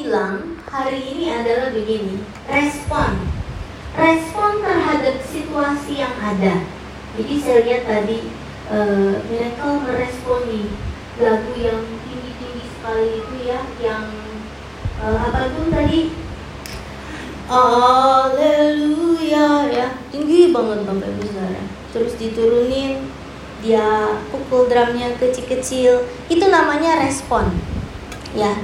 bilang 0.00 0.56
hari 0.64 1.04
ini 1.12 1.28
adalah 1.28 1.68
begini, 1.76 2.24
respon. 2.48 3.20
Respon 3.92 4.64
terhadap 4.64 5.20
situasi 5.28 6.00
yang 6.00 6.16
ada. 6.16 6.64
Jadi 7.20 7.34
saya 7.36 7.60
lihat 7.68 7.84
tadi 7.84 8.32
uh, 8.72 9.20
mereka 9.28 9.76
meresponi 9.84 10.72
lagu 11.20 11.52
yang 11.60 11.84
tinggi-tinggi 12.08 12.64
sekali 12.64 13.20
itu 13.20 13.44
ya, 13.44 13.60
yang 13.76 14.08
uh, 15.04 15.20
apa 15.20 15.52
itu 15.52 15.68
tadi? 15.68 16.16
Haleluya 17.50 19.46
ya, 19.68 20.00
tinggi 20.08 20.48
banget 20.48 20.80
Ibu 20.88 21.28
Saudara. 21.28 21.60
Terus 21.92 22.16
diturunin 22.16 23.10
dia 23.60 24.16
pukul 24.32 24.72
drumnya 24.72 25.12
kecil-kecil 25.20 26.08
itu 26.32 26.46
namanya 26.48 27.04
respon 27.04 27.52
ya 28.32 28.56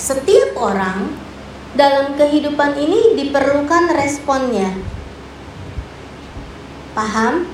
setiap 0.00 0.56
orang 0.56 1.12
dalam 1.76 2.16
kehidupan 2.16 2.72
ini 2.80 3.20
diperlukan 3.20 3.92
responnya. 3.92 4.72
Paham? 6.96 7.44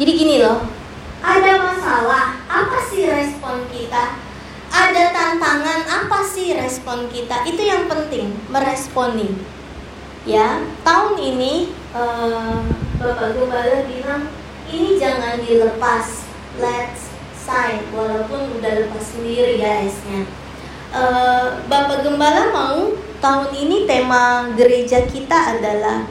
Jadi 0.00 0.12
gini 0.16 0.36
loh 0.40 0.64
ada 1.26 1.52
masalah 1.60 2.40
apa 2.48 2.78
sih 2.88 3.04
respon 3.04 3.68
kita? 3.68 4.16
Ada 4.72 5.04
tantangan 5.12 5.80
apa 5.88 6.20
sih 6.24 6.52
respon 6.52 7.08
kita? 7.08 7.42
Itu 7.48 7.62
yang 7.64 7.88
penting 7.88 8.36
meresponi. 8.52 9.34
Ya 10.26 10.62
tahun 10.82 11.16
ini 11.16 11.70
uh, 11.94 12.60
Bapak 12.98 13.38
Gembala 13.38 13.86
bilang 13.86 14.28
ini 14.68 14.98
jangan 14.98 15.40
dilepas. 15.40 16.26
Let's 16.58 17.12
sign. 17.36 17.84
Walaupun 17.94 18.58
udah 18.58 18.72
lepas 18.86 19.04
sendiri 19.16 19.62
ya 19.62 19.86
uh, 20.96 21.60
Bapak 21.68 22.00
Gembala 22.00 22.48
mau 22.50 22.96
tahun 23.20 23.52
ini 23.52 23.84
tema 23.84 24.48
gereja 24.56 25.04
kita 25.04 25.60
adalah 25.60 26.08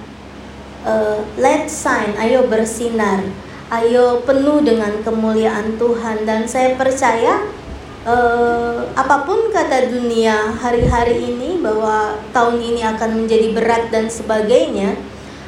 uh, 0.86 1.26
let's 1.42 1.74
sign 1.74 2.14
ayo 2.22 2.46
bersinar 2.46 3.26
ayo 3.74 4.22
penuh 4.22 4.62
dengan 4.62 5.02
kemuliaan 5.02 5.82
Tuhan 5.82 6.30
dan 6.30 6.46
saya 6.46 6.78
percaya 6.78 7.50
uh, 8.06 8.86
apa 8.94 9.26
pun 9.26 9.50
kata 9.50 9.90
dunia 9.90 10.54
hari-hari 10.62 11.34
ini 11.34 11.58
bahwa 11.66 12.22
tahun 12.30 12.62
ini 12.62 12.86
akan 12.86 13.26
menjadi 13.26 13.58
berat 13.58 13.90
dan 13.90 14.06
sebagainya 14.06 14.94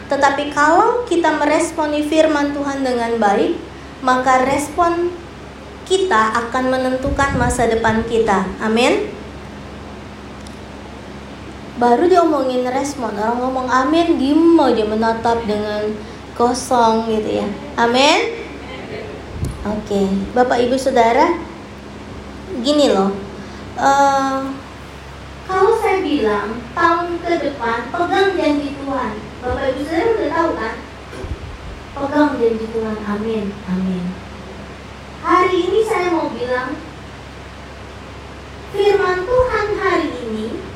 tetapi 0.07 0.55
kalau 0.55 1.03
kita 1.03 1.35
meresponi 1.35 2.07
firman 2.07 2.55
Tuhan 2.55 2.79
dengan 2.79 3.19
baik, 3.19 3.59
maka 3.99 4.47
respon 4.47 5.11
kita 5.83 6.47
akan 6.47 6.71
menentukan 6.71 7.35
masa 7.35 7.67
depan 7.67 8.07
kita. 8.07 8.47
Amin. 8.63 9.16
Baru 11.77 12.09
diomongin 12.09 12.65
respon, 12.65 13.13
orang 13.13 13.37
ngomong 13.37 13.69
amin, 13.69 14.17
diem 14.17 14.57
aja 14.57 14.81
menatap 14.81 15.45
dengan 15.45 15.93
kosong 16.33 17.05
gitu 17.05 17.45
ya. 17.45 17.47
Amin. 17.77 18.33
Oke, 19.61 20.09
Bapak 20.33 20.57
Ibu 20.57 20.73
Saudara, 20.73 21.37
gini 22.65 22.89
loh. 22.89 23.13
Uh, 23.77 24.49
kalau 25.45 25.77
saya 25.77 26.01
bilang 26.01 26.57
tahun 26.73 27.21
ke 27.21 27.45
depan 27.45 27.93
pegang 27.93 28.33
janji 28.33 28.73
Tuhan, 28.73 29.13
Bapak 29.45 29.77
Ibu 29.77 29.81
Saudara 29.85 30.09
udah 30.17 30.29
tahu 30.33 30.49
kan? 30.57 30.75
Pegang 31.93 32.31
janji 32.41 32.65
Tuhan, 32.73 32.97
amin, 33.05 33.45
amin. 33.69 34.03
Hari 35.21 35.57
ini 35.61 35.79
saya 35.85 36.09
mau 36.09 36.33
bilang 36.33 36.73
Firman 38.73 39.29
Tuhan 39.29 39.67
hari 39.77 40.09
ini 40.25 40.66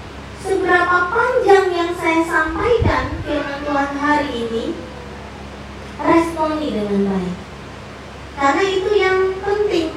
Seberapa 0.41 0.97
panjang 1.13 1.67
yang 1.69 1.91
saya 1.97 2.21
sampaikan 2.25 3.15
Firman 3.21 3.59
Tuhan 3.65 3.91
hari 3.97 4.29
ini 4.49 4.65
Responi 6.01 6.67
dengan 6.73 7.01
baik. 7.13 7.35
Karena 8.33 8.63
itu 8.65 8.91
yang 8.97 9.19
penting. 9.37 9.89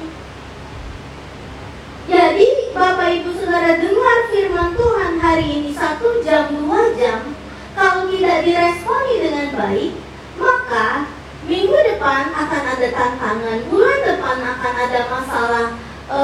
Jadi 2.05 2.47
Bapak 2.77 3.09
Ibu 3.17 3.33
Saudara 3.33 3.81
dengar 3.81 4.17
firman 4.29 4.77
Tuhan 4.77 5.17
hari 5.17 5.45
ini 5.49 5.69
satu 5.73 6.21
jam, 6.21 6.53
dua 6.53 6.93
jam 6.93 7.33
kalau 7.73 8.05
tidak 8.13 8.45
diresponi 8.45 9.13
dengan 9.25 9.47
baik, 9.57 9.91
maka 10.37 11.09
minggu 11.49 11.73
depan 11.73 12.29
akan 12.29 12.63
ada 12.77 12.87
tantangan, 12.93 13.59
bulan 13.73 13.99
depan 14.05 14.37
akan 14.45 14.73
ada 14.77 15.01
masalah, 15.09 15.67
e, 16.07 16.19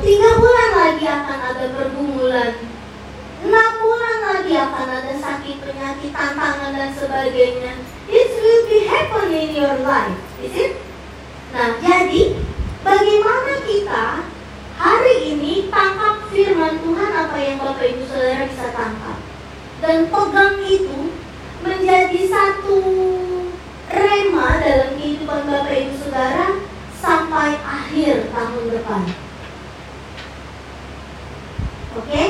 tiga 0.00 0.30
bulan 0.38 0.70
lagi 0.78 1.06
akan 1.10 1.38
ada 1.50 1.66
pergumulan, 1.74 2.52
enam 3.42 3.70
bulan 3.82 4.16
lagi 4.22 4.54
akan 4.54 4.88
ada 5.02 5.14
sakit 5.18 5.56
penyakit, 5.94 6.10
tantangan 6.10 6.72
dan 6.74 6.90
sebagainya. 6.98 7.72
It 8.10 8.28
will 8.34 8.62
be 8.66 8.78
happen 8.90 9.30
in 9.30 9.50
your 9.54 9.78
life, 9.86 10.18
is 10.42 10.54
it? 10.58 10.72
Nah, 11.54 11.78
jadi 11.78 12.34
bagaimana 12.82 13.62
kita 13.62 14.26
hari 14.74 15.14
ini 15.34 15.70
tangkap 15.70 16.26
firman 16.34 16.82
Tuhan 16.82 17.10
apa 17.14 17.36
yang 17.38 17.56
Bapak 17.62 17.86
Ibu 17.94 18.02
Saudara 18.10 18.42
bisa 18.50 18.74
tangkap? 18.74 19.18
dan 19.84 20.08
pegang 20.08 20.64
itu 20.64 21.12
menjadi 21.60 22.20
satu 22.24 22.80
rema 23.92 24.48
dalam 24.64 24.96
kehidupan 24.96 25.44
Bapak 25.44 25.76
Ibu 25.76 25.94
Saudara 26.00 26.56
sampai 26.96 27.60
akhir 27.60 28.32
tahun 28.32 28.64
depan. 28.72 29.02
Oke? 32.00 32.08
Okay? 32.08 32.28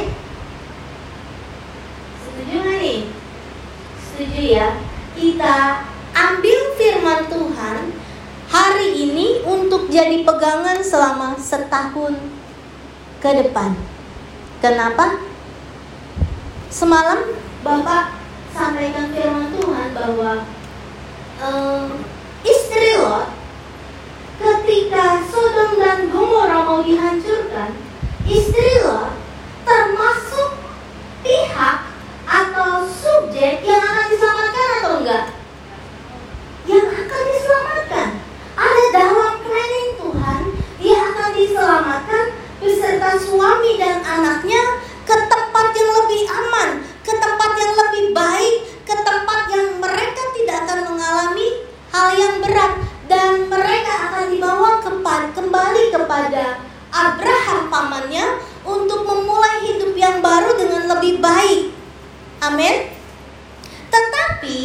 Setuju 2.27 2.55
nggak 2.59 2.79
nih? 2.83 3.01
Setuju 4.34 4.50
ya? 4.50 4.75
Kita 5.15 5.87
ambil 6.11 6.59
firman 6.75 7.31
Tuhan 7.31 7.95
hari 8.50 8.91
ini 9.06 9.39
untuk 9.47 9.87
jadi 9.87 10.27
pegangan 10.27 10.83
selama 10.83 11.39
setahun 11.39 12.19
ke 13.22 13.31
depan. 13.31 13.78
Kenapa? 14.59 15.22
Semalam 16.67 17.31
Bapak 17.62 18.19
sampaikan 18.50 19.15
firman 19.15 19.55
Tuhan 19.55 19.95
bahwa 19.95 20.43
um, 21.39 22.03
istri 22.43 22.99
Lot 22.99 23.31
ketika 24.43 25.22
Sodom 25.31 25.78
dan 25.78 26.11
Gomora 26.11 26.66
mau 26.66 26.83
dihancurkan, 26.83 27.71
istri 28.27 28.83
Lot 28.83 29.15
termasuk 29.62 30.59
pihak 31.22 31.94
atau 32.25 32.89
subjek 32.89 33.61
yang 33.62 33.83
akan 33.85 34.07
diselamatkan 34.09 34.67
atau 34.81 34.93
enggak? 35.01 35.25
Yang 36.65 36.89
akan 37.05 37.23
diselamatkan. 37.29 38.09
Ada 38.55 38.85
dalam 38.93 39.33
planning 39.45 39.91
Tuhan, 40.01 40.41
dia 40.81 40.99
akan 41.13 41.31
diselamatkan 41.37 42.25
beserta 42.65 43.11
suami 43.21 43.77
dan 43.77 44.01
anaknya 44.01 44.63
ke 45.05 45.17
tempat 45.29 45.67
yang 45.77 45.91
lebih 45.93 46.23
aman, 46.33 46.69
ke 47.05 47.13
tempat 47.13 47.51
yang 47.61 47.73
lebih 47.77 48.05
baik, 48.17 48.57
ke 48.89 48.95
tempat 49.05 49.41
yang 49.53 49.69
mereka 49.77 50.23
tidak 50.33 50.57
akan 50.65 50.81
mengalami 50.95 51.49
hal 51.93 52.09
yang 52.17 52.34
berat 52.41 52.73
dan 53.05 53.53
mereka 53.53 53.93
akan 54.09 54.25
dibawa 54.33 54.81
kembali 55.34 55.84
kepada 55.93 56.65
Abraham 56.95 57.69
pamannya 57.69 58.39
untuk 58.65 59.03
memulai 59.05 59.67
hidup 59.67 59.93
yang 59.99 60.23
baru 60.25 60.57
dengan 60.57 60.89
lebih 60.97 61.21
baik. 61.21 61.75
Amin. 62.41 62.95
Tetapi 63.91 64.61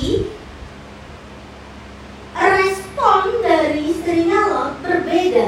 respon 2.38 3.22
dari 3.44 3.82
istrinya 3.92 4.40
Lot 4.48 4.72
berbeda. 4.86 5.48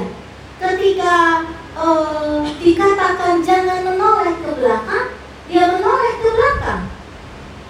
Ketika 0.61 1.45
uh, 1.77 2.45
dikatakan 2.61 3.41
jangan 3.41 3.81
menoleh 3.85 4.35
ke 4.41 4.49
belakang, 4.57 5.07
dia 5.49 5.65
menoleh 5.73 6.13
ke 6.21 6.27
belakang. 6.29 6.81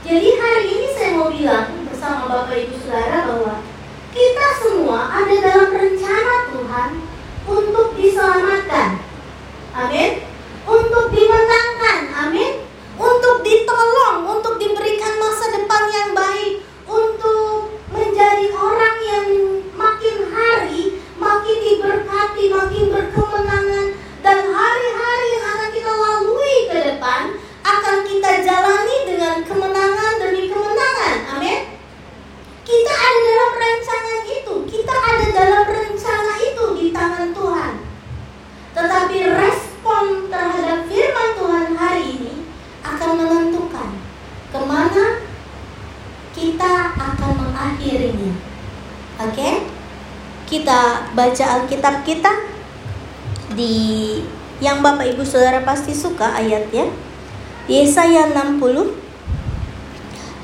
Jadi 0.02 0.30
hari 0.36 0.64
ini 0.68 0.88
saya 0.92 1.10
mau 1.16 1.30
bilang 1.32 1.88
bersama 1.88 2.28
Bapak 2.28 2.58
Ibu 2.58 2.76
Saudara 2.84 3.30
bahwa 3.30 3.54
kita 4.12 4.48
semua 4.60 5.00
ada 5.08 5.36
dalam 5.40 5.70
rencana 5.72 6.36
Tuhan 6.52 6.90
untuk 7.48 7.96
diselamatkan. 7.96 9.00
Amin. 9.72 10.28
Untuk 10.68 11.06
dimenangkan. 11.16 12.00
Amin. 12.28 12.68
Untuk 13.00 13.42
ditolong, 13.42 14.28
untuk 14.30 14.60
diberikan 14.60 15.18
masa 15.18 15.50
depan 15.56 15.84
yang 15.90 16.10
baik, 16.12 16.62
untuk 16.86 17.72
menjadi 17.90 18.52
orang 18.54 18.98
yang 19.02 19.28
makin 19.74 20.18
hari 20.30 21.02
makin 21.22 21.58
diberkati, 21.62 22.44
makin 22.50 22.86
berkemenangan 22.94 23.88
dan 24.22 24.40
hari-hari 24.50 25.28
yang 25.34 25.46
akan 25.50 25.70
kita 25.74 25.92
lalui 25.94 26.58
ke 26.70 26.78
depan 26.94 27.22
akan 27.62 27.98
kita 28.06 28.32
jalani 28.42 28.98
dengan 29.06 29.36
kemenangan 29.46 30.14
demi 30.22 30.50
kemenangan. 30.50 31.18
Amin. 31.38 31.62
Kita 32.62 32.94
ada 32.94 33.20
dalam 33.22 33.54
rencana 33.58 34.14
itu, 34.26 34.54
kita 34.70 34.94
ada 34.94 35.26
dalam 35.34 35.66
rencana 35.66 36.34
itu 36.42 36.66
di 36.78 36.86
tangan 36.94 37.30
Tuhan. 37.34 37.74
Tetapi 38.72 39.18
respon 39.30 40.32
kita 50.72 51.12
baca 51.12 51.46
Alkitab 51.60 52.08
kita 52.08 52.32
di 53.60 53.76
yang 54.64 54.80
Bapak 54.80 55.04
Ibu 55.04 55.20
Saudara 55.28 55.60
pasti 55.68 55.92
suka 55.92 56.32
ayatnya. 56.32 56.88
Yesaya 57.68 58.32
60 58.32 58.96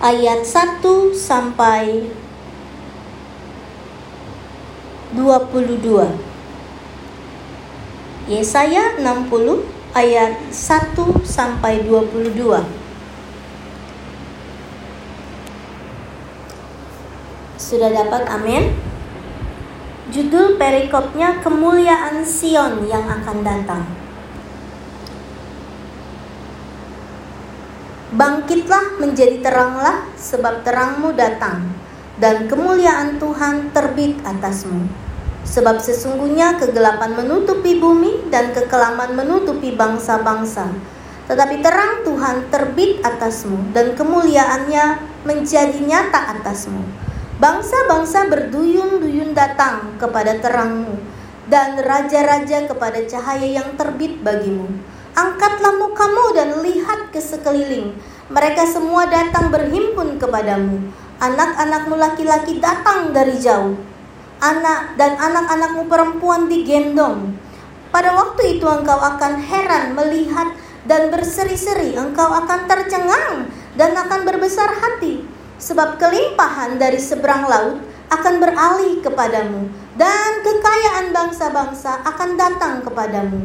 ayat 0.04 0.44
1 0.44 0.84
sampai 1.16 2.12
22. 5.16 6.12
Yesaya 8.28 9.00
60 9.00 9.32
ayat 9.96 10.36
1 10.52 11.24
sampai 11.24 11.88
22. 11.88 12.68
Sudah 17.56 17.96
dapat 17.96 18.28
amin? 18.28 18.97
Judul 20.18 20.58
perikopnya 20.58 21.46
kemuliaan 21.46 22.26
Sion 22.26 22.90
yang 22.90 23.06
akan 23.06 23.46
datang. 23.46 23.86
Bangkitlah 28.18 28.98
menjadi 28.98 29.46
teranglah 29.46 30.10
sebab 30.18 30.66
terangmu 30.66 31.14
datang 31.14 31.70
dan 32.18 32.50
kemuliaan 32.50 33.22
Tuhan 33.22 33.70
terbit 33.70 34.18
atasmu. 34.26 34.90
Sebab 35.46 35.78
sesungguhnya 35.86 36.58
kegelapan 36.58 37.14
menutupi 37.14 37.78
bumi 37.78 38.34
dan 38.34 38.58
kekelaman 38.58 39.14
menutupi 39.14 39.78
bangsa-bangsa. 39.78 40.74
Tetapi 41.30 41.62
terang 41.62 42.02
Tuhan 42.02 42.50
terbit 42.50 43.06
atasmu 43.06 43.70
dan 43.70 43.94
kemuliaannya 43.94 44.98
menjadi 45.30 45.78
nyata 45.78 46.42
atasmu. 46.42 47.06
Bangsa-bangsa 47.38 48.26
berduyun-duyun 48.34 49.38
datang 49.38 49.94
kepada 50.02 50.42
terangmu, 50.42 50.98
dan 51.46 51.78
raja-raja 51.78 52.66
kepada 52.66 53.06
cahaya 53.06 53.62
yang 53.62 53.78
terbit 53.78 54.26
bagimu. 54.26 54.66
Angkatlah 55.14 55.78
mukamu 55.78 56.34
dan 56.34 56.66
lihat 56.66 57.14
ke 57.14 57.22
sekeliling. 57.22 57.94
Mereka 58.34 58.66
semua 58.66 59.06
datang 59.06 59.54
berhimpun 59.54 60.18
kepadamu. 60.18 60.90
Anak-anakmu 61.22 61.94
laki-laki 62.02 62.58
datang 62.58 63.14
dari 63.14 63.38
jauh. 63.38 63.78
Anak 64.42 64.98
dan 64.98 65.22
anak-anakmu 65.22 65.86
perempuan 65.86 66.50
digendong. 66.50 67.38
Pada 67.94 68.18
waktu 68.18 68.58
itu 68.58 68.66
engkau 68.66 68.98
akan 68.98 69.46
heran 69.46 69.94
melihat 69.94 70.58
dan 70.90 71.14
berseri-seri. 71.14 71.94
Engkau 71.94 72.34
akan 72.34 72.66
tercengang 72.66 73.46
dan 73.78 73.94
akan 73.94 74.26
berbesar 74.26 74.74
hati 74.74 75.37
sebab 75.58 75.98
kelimpahan 75.98 76.78
dari 76.78 77.02
seberang 77.02 77.50
laut 77.50 77.78
akan 78.08 78.40
beralih 78.40 79.04
kepadamu, 79.04 79.68
dan 80.00 80.40
kekayaan 80.46 81.12
bangsa-bangsa 81.12 82.06
akan 82.08 82.40
datang 82.40 82.80
kepadamu. 82.86 83.44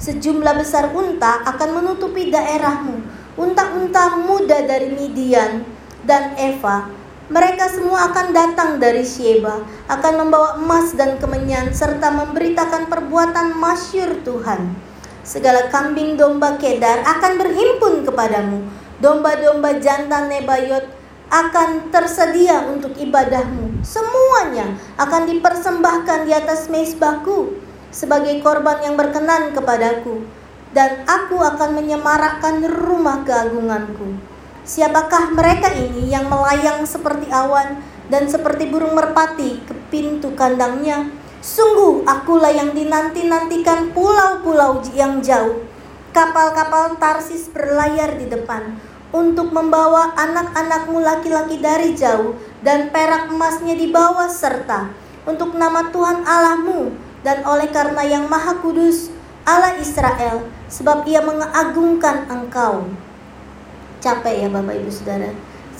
Sejumlah 0.00 0.56
besar 0.58 0.90
unta 0.96 1.44
akan 1.46 1.78
menutupi 1.78 2.32
daerahmu, 2.32 3.04
unta-unta 3.36 4.18
muda 4.18 4.64
dari 4.66 4.90
Midian 4.90 5.62
dan 6.02 6.34
Eva. 6.40 6.90
Mereka 7.30 7.70
semua 7.70 8.10
akan 8.10 8.34
datang 8.34 8.70
dari 8.82 9.06
Sheba, 9.06 9.62
akan 9.86 10.12
membawa 10.26 10.58
emas 10.58 10.90
dan 10.98 11.14
kemenyan, 11.22 11.70
serta 11.70 12.10
memberitakan 12.10 12.90
perbuatan 12.90 13.54
masyur 13.54 14.18
Tuhan. 14.26 14.74
Segala 15.22 15.70
kambing 15.70 16.18
domba 16.18 16.58
kedar 16.58 17.06
akan 17.06 17.38
berhimpun 17.38 18.02
kepadamu, 18.02 18.66
domba-domba 18.98 19.78
jantan 19.78 20.26
Nebayot 20.26 20.99
akan 21.30 21.94
tersedia 21.94 22.66
untuk 22.66 22.98
ibadahmu. 22.98 23.86
Semuanya 23.86 24.74
akan 24.98 25.30
dipersembahkan 25.30 26.26
di 26.26 26.34
atas 26.34 26.66
mezbahku 26.66 27.54
sebagai 27.94 28.42
korban 28.42 28.82
yang 28.82 28.98
berkenan 28.98 29.54
kepadaku. 29.54 30.26
Dan 30.70 31.02
aku 31.06 31.38
akan 31.38 31.82
menyemarakkan 31.82 32.62
rumah 32.66 33.26
keagunganku. 33.26 34.22
Siapakah 34.62 35.34
mereka 35.34 35.74
ini 35.74 36.14
yang 36.14 36.30
melayang 36.30 36.86
seperti 36.86 37.26
awan 37.26 37.82
dan 38.06 38.30
seperti 38.30 38.70
burung 38.70 38.94
merpati 38.94 39.66
ke 39.66 39.74
pintu 39.90 40.30
kandangnya? 40.38 41.10
Sungguh 41.42 42.06
akulah 42.06 42.54
yang 42.54 42.70
dinanti-nantikan 42.70 43.90
pulau-pulau 43.90 44.78
yang 44.94 45.18
jauh. 45.18 45.66
Kapal-kapal 46.14 46.98
Tarsis 47.02 47.50
berlayar 47.50 48.14
di 48.14 48.30
depan 48.30 48.89
untuk 49.10 49.50
membawa 49.50 50.14
anak-anakmu 50.14 51.02
laki-laki 51.02 51.58
dari 51.58 51.98
jauh 51.98 52.38
dan 52.62 52.94
perak 52.94 53.30
emasnya 53.30 53.74
dibawa 53.74 54.30
serta 54.30 54.90
untuk 55.26 55.58
nama 55.58 55.90
Tuhan 55.90 56.22
Allahmu 56.22 56.94
dan 57.26 57.42
oleh 57.44 57.68
karena 57.68 58.06
yang 58.06 58.24
maha 58.30 58.56
kudus 58.62 59.10
Allah 59.44 59.76
Israel 59.82 60.46
sebab 60.70 61.02
ia 61.10 61.20
mengagungkan 61.20 62.30
engkau. 62.30 62.86
Capek 64.00 64.46
ya 64.46 64.48
Bapak 64.48 64.80
Ibu 64.80 64.90
Saudara. 64.90 65.30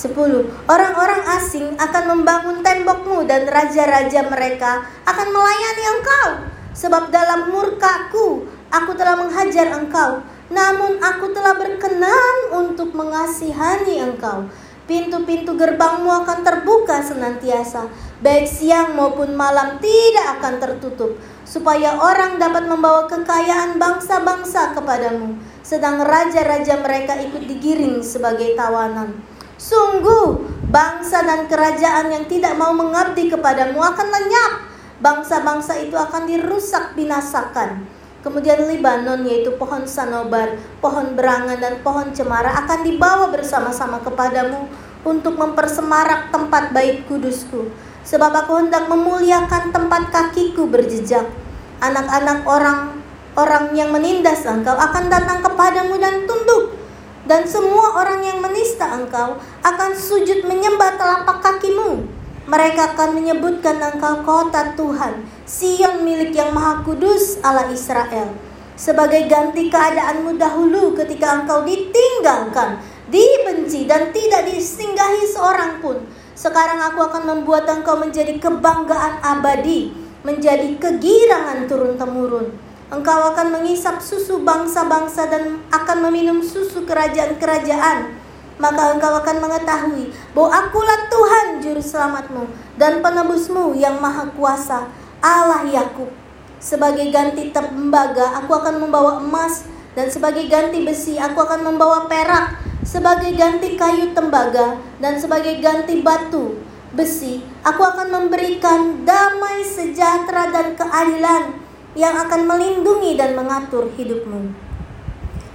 10. 0.00 0.16
Orang-orang 0.64 1.22
asing 1.36 1.76
akan 1.76 2.04
membangun 2.16 2.64
tembokmu 2.64 3.28
dan 3.28 3.44
raja-raja 3.44 4.24
mereka 4.32 4.80
akan 5.04 5.28
melayani 5.28 5.84
engkau. 6.00 6.28
Sebab 6.72 7.12
dalam 7.12 7.52
murkaku 7.52 8.48
aku 8.72 8.90
telah 8.96 9.20
menghajar 9.20 9.76
engkau 9.76 10.24
namun 10.50 10.98
aku 10.98 11.30
telah 11.30 11.54
berkenan 11.54 12.36
untuk 12.50 12.90
mengasihani 12.92 14.02
engkau. 14.02 14.50
Pintu-pintu 14.90 15.54
gerbangmu 15.54 16.10
akan 16.10 16.42
terbuka 16.42 16.98
senantiasa, 16.98 17.86
baik 18.26 18.42
siang 18.42 18.98
maupun 18.98 19.38
malam 19.38 19.78
tidak 19.78 20.42
akan 20.42 20.58
tertutup, 20.58 21.14
supaya 21.46 21.94
orang 21.94 22.42
dapat 22.42 22.66
membawa 22.66 23.06
kekayaan 23.06 23.78
bangsa-bangsa 23.78 24.74
kepadamu, 24.74 25.38
sedang 25.62 26.02
raja-raja 26.02 26.82
mereka 26.82 27.14
ikut 27.22 27.46
digiring 27.46 28.02
sebagai 28.02 28.58
tawanan. 28.58 29.14
Sungguh, 29.54 30.42
bangsa 30.74 31.22
dan 31.22 31.46
kerajaan 31.46 32.10
yang 32.10 32.26
tidak 32.26 32.58
mau 32.58 32.74
mengabdi 32.74 33.30
kepadamu 33.30 33.78
akan 33.78 34.08
lenyap. 34.10 34.52
Bangsa-bangsa 34.98 35.78
itu 35.78 35.94
akan 35.94 36.26
dirusak 36.26 36.98
binasakan 36.98 37.99
Kemudian 38.20 38.68
Libanon 38.68 39.24
yaitu 39.24 39.56
pohon 39.56 39.88
sanobar, 39.88 40.52
pohon 40.84 41.16
berangan 41.16 41.56
dan 41.56 41.80
pohon 41.80 42.12
cemara 42.12 42.52
akan 42.64 42.84
dibawa 42.84 43.32
bersama-sama 43.32 43.96
kepadamu 44.04 44.68
untuk 45.08 45.40
mempersemarak 45.40 46.28
tempat 46.28 46.68
baik 46.76 47.08
kudusku. 47.08 47.72
Sebab 48.04 48.44
aku 48.44 48.60
hendak 48.60 48.92
memuliakan 48.92 49.72
tempat 49.72 50.12
kakiku 50.12 50.68
berjejak. 50.68 51.32
Anak-anak 51.80 52.44
orang 52.44 53.00
orang 53.40 53.72
yang 53.72 53.88
menindas 53.88 54.44
engkau 54.44 54.76
akan 54.76 55.08
datang 55.08 55.40
kepadamu 55.40 55.96
dan 55.96 56.28
tunduk. 56.28 56.76
Dan 57.24 57.48
semua 57.48 58.04
orang 58.04 58.20
yang 58.20 58.44
menista 58.44 59.00
engkau 59.00 59.40
akan 59.64 59.90
sujud 59.96 60.44
menyembah 60.44 61.00
telapak 61.00 61.40
kakimu. 61.40 62.19
Mereka 62.48 62.96
akan 62.96 63.20
menyebutkan 63.20 63.76
engkau 63.76 64.24
kota 64.24 64.72
Tuhan, 64.72 65.28
Sion 65.44 66.00
milik 66.00 66.32
yang 66.32 66.56
maha 66.56 66.80
kudus 66.80 67.36
Allah 67.44 67.68
Israel. 67.68 68.32
Sebagai 68.80 69.28
ganti 69.28 69.68
keadaanmu 69.68 70.40
dahulu 70.40 70.96
ketika 70.96 71.44
engkau 71.44 71.68
ditinggalkan, 71.68 72.80
dibenci 73.12 73.84
dan 73.84 74.08
tidak 74.08 74.48
disinggahi 74.48 75.28
seorang 75.28 75.84
pun. 75.84 76.00
Sekarang 76.32 76.80
aku 76.80 77.04
akan 77.04 77.28
membuat 77.28 77.68
engkau 77.68 78.00
menjadi 78.00 78.40
kebanggaan 78.40 79.20
abadi, 79.20 79.92
menjadi 80.24 80.80
kegirangan 80.80 81.68
turun-temurun. 81.68 82.56
Engkau 82.88 83.20
akan 83.36 83.60
mengisap 83.60 84.00
susu 84.00 84.40
bangsa-bangsa 84.40 85.28
dan 85.28 85.60
akan 85.68 86.08
meminum 86.08 86.40
susu 86.40 86.88
kerajaan-kerajaan 86.88 88.19
maka 88.60 88.92
engkau 88.92 89.16
akan 89.24 89.36
mengetahui 89.40 90.12
bahwa 90.36 90.48
akulah 90.52 91.00
Tuhan 91.08 91.46
juru 91.64 91.80
selamatmu 91.80 92.44
dan 92.76 93.00
penebusmu 93.00 93.72
yang 93.74 93.96
maha 93.98 94.28
kuasa, 94.36 94.92
Allah 95.24 95.64
Yakub. 95.64 96.12
Sebagai 96.60 97.08
ganti 97.08 97.48
tembaga, 97.56 98.36
aku 98.36 98.52
akan 98.52 98.84
membawa 98.84 99.24
emas 99.24 99.64
dan 99.96 100.12
sebagai 100.12 100.44
ganti 100.46 100.84
besi, 100.84 101.16
aku 101.16 101.40
akan 101.40 101.72
membawa 101.72 102.04
perak. 102.04 102.60
Sebagai 102.80 103.36
ganti 103.36 103.76
kayu 103.76 104.16
tembaga 104.16 104.80
dan 105.00 105.20
sebagai 105.20 105.60
ganti 105.60 106.00
batu 106.00 106.56
besi, 106.96 107.44
aku 107.60 107.80
akan 107.80 108.08
memberikan 108.08 109.04
damai 109.04 109.60
sejahtera 109.64 110.48
dan 110.48 110.76
keadilan 110.76 111.60
yang 111.92 112.16
akan 112.16 112.48
melindungi 112.48 113.20
dan 113.20 113.36
mengatur 113.36 113.92
hidupmu 114.00 114.69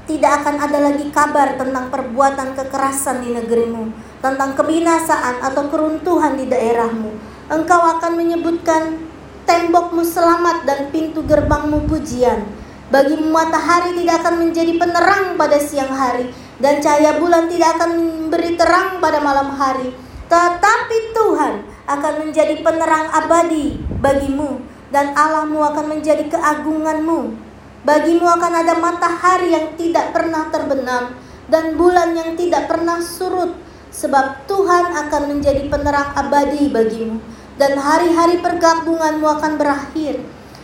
tidak 0.06 0.46
akan 0.46 0.56
ada 0.62 0.80
lagi 0.86 1.10
kabar 1.10 1.58
tentang 1.58 1.90
perbuatan 1.90 2.54
kekerasan 2.54 3.26
di 3.26 3.34
negerimu, 3.34 3.90
tentang 4.22 4.54
kebinasaan 4.54 5.42
atau 5.42 5.66
keruntuhan 5.70 6.38
di 6.38 6.46
daerahmu. 6.46 7.10
Engkau 7.50 7.82
akan 7.82 8.14
menyebutkan 8.18 9.02
tembokmu 9.50 10.02
selamat 10.06 10.66
dan 10.66 10.80
pintu 10.94 11.26
gerbangmu 11.26 11.90
pujian. 11.90 12.46
Bagi 12.94 13.18
matahari 13.18 13.98
tidak 13.98 14.22
akan 14.22 14.46
menjadi 14.46 14.78
penerang 14.78 15.34
pada 15.42 15.58
siang 15.58 15.90
hari 15.90 16.30
dan 16.62 16.78
cahaya 16.78 17.18
bulan 17.18 17.50
tidak 17.50 17.82
akan 17.82 17.98
memberi 17.98 18.54
terang 18.54 19.02
pada 19.02 19.18
malam 19.26 19.50
hari. 19.58 19.90
Tetapi 20.30 20.98
Tuhan 21.14 21.54
akan 21.86 22.14
menjadi 22.26 22.62
penerang 22.62 23.10
abadi 23.10 23.82
bagimu 24.02 24.62
dan 24.94 25.14
Allahmu 25.18 25.66
akan 25.66 25.98
menjadi 25.98 26.30
keagunganmu. 26.30 27.38
Bagimu 27.86 28.26
akan 28.26 28.66
ada 28.66 28.74
matahari 28.82 29.54
yang 29.54 29.78
tidak 29.78 30.10
pernah 30.10 30.50
terbenam 30.50 31.14
dan 31.46 31.78
bulan 31.78 32.18
yang 32.18 32.34
tidak 32.34 32.66
pernah 32.66 32.98
surut 32.98 33.54
sebab 33.94 34.50
Tuhan 34.50 34.90
akan 35.06 35.24
menjadi 35.30 35.70
penerang 35.70 36.18
abadi 36.18 36.66
bagimu 36.74 37.22
dan 37.62 37.78
hari-hari 37.78 38.42
pergabunganmu 38.42 39.30
akan 39.38 39.62
berakhir. 39.62 40.18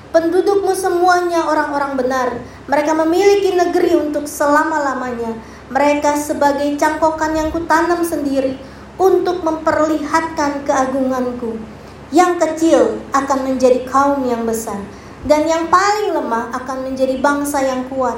Pendudukmu 0.10 0.74
semuanya 0.74 1.46
orang-orang 1.46 1.94
benar. 1.94 2.30
Mereka 2.66 2.92
memiliki 3.06 3.54
negeri 3.54 4.01
untuk 4.01 4.25
selama-lamanya. 4.25 5.38
Mereka 5.70 6.18
sebagai 6.18 6.74
cangkokan 6.75 7.38
yang 7.38 7.54
kutanam 7.54 8.01
sendiri 8.01 8.58
untuk 8.98 9.46
memperlihatkan 9.46 10.66
keagunganku. 10.66 11.62
Yang 12.10 12.34
kecil 12.44 12.82
akan 13.13 13.40
menjadi 13.46 13.86
kaum 13.88 14.25
yang 14.25 14.44
besar 14.44 14.82
dan 15.25 15.46
yang 15.46 15.70
paling 15.70 16.13
lemah 16.13 16.50
akan 16.56 16.90
menjadi 16.90 17.22
bangsa 17.22 17.62
yang 17.62 17.86
kuat. 17.90 18.18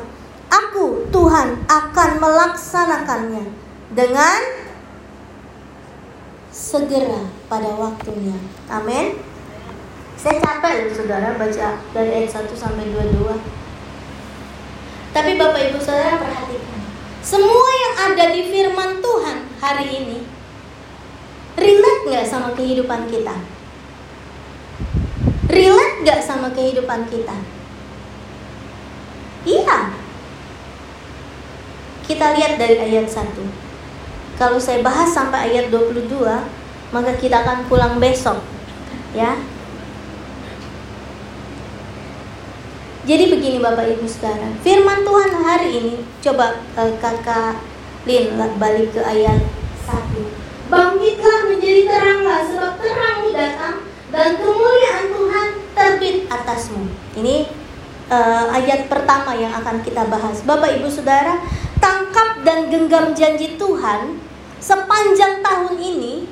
Aku, 0.53 1.09
Tuhan, 1.09 1.65
akan 1.65 2.09
melaksanakannya 2.21 3.49
dengan 3.91 4.39
segera 6.53 7.25
pada 7.49 7.73
waktunya. 7.73 8.37
Amin. 8.69 9.17
Saya 10.13 10.39
capek 10.39 10.87
loh 10.87 10.93
saudara 10.95 11.35
baca 11.35 11.69
dari 11.91 12.09
ayat 12.23 12.31
1 12.31 12.53
sampai 12.55 12.87
22. 12.95 13.35
Tapi 15.11 15.31
Bapak 15.35 15.61
Ibu 15.73 15.79
Saudara 15.83 16.15
perhatikan. 16.21 16.79
Semua 17.19 17.69
yang 17.71 17.95
ada 18.13 18.25
di 18.31 18.41
firman 18.47 19.03
Tuhan 19.03 19.37
hari 19.59 19.87
ini 19.89 20.17
relate 21.59 22.03
nggak 22.09 22.25
sama 22.25 22.51
kehidupan 22.57 23.07
kita? 23.11 23.35
Relate 25.53 26.01
nggak 26.01 26.21
sama 26.25 26.49
kehidupan 26.49 27.05
kita? 27.13 27.37
Iya. 29.45 29.93
Kita 32.09 32.33
lihat 32.33 32.57
dari 32.57 32.81
ayat 32.81 33.05
1. 33.05 33.37
Kalau 34.33 34.57
saya 34.57 34.81
bahas 34.81 35.13
sampai 35.13 35.53
ayat 35.53 35.69
22, 35.69 36.09
maka 36.89 37.11
kita 37.21 37.45
akan 37.45 37.69
pulang 37.69 38.01
besok. 38.01 38.41
Ya. 39.13 39.37
Jadi 43.03 43.29
begini 43.29 43.61
Bapak 43.61 43.93
Ibu 43.93 44.07
sekarang, 44.09 44.57
firman 44.63 45.03
Tuhan 45.03 45.31
hari 45.43 45.69
ini 45.75 45.93
coba 46.23 46.63
uh, 46.79 46.91
Kakak 46.97 47.61
Lin 48.07 48.39
balik 48.57 48.95
ke 48.95 49.05
ayat 49.05 49.43
1. 49.85 50.71
Bangkitlah 50.71 51.39
menjadi 51.51 51.81
teranglah 51.85 52.41
sebab 52.47 52.73
terangmu 52.79 53.29
datang 53.35 53.83
dan 54.13 54.39
kemuliaan 54.39 55.05
Tuhan 55.11 55.22
terbit 55.83 56.31
atasmu. 56.31 56.87
Ini 57.19 57.43
uh, 58.07 58.55
ayat 58.55 58.87
pertama 58.87 59.35
yang 59.35 59.51
akan 59.51 59.83
kita 59.83 60.07
bahas. 60.07 60.39
Bapak 60.47 60.79
Ibu 60.79 60.87
Saudara, 60.87 61.43
tangkap 61.83 62.39
dan 62.47 62.71
genggam 62.71 63.11
janji 63.11 63.59
Tuhan 63.59 64.15
sepanjang 64.63 65.43
tahun 65.43 65.75
ini 65.75 66.23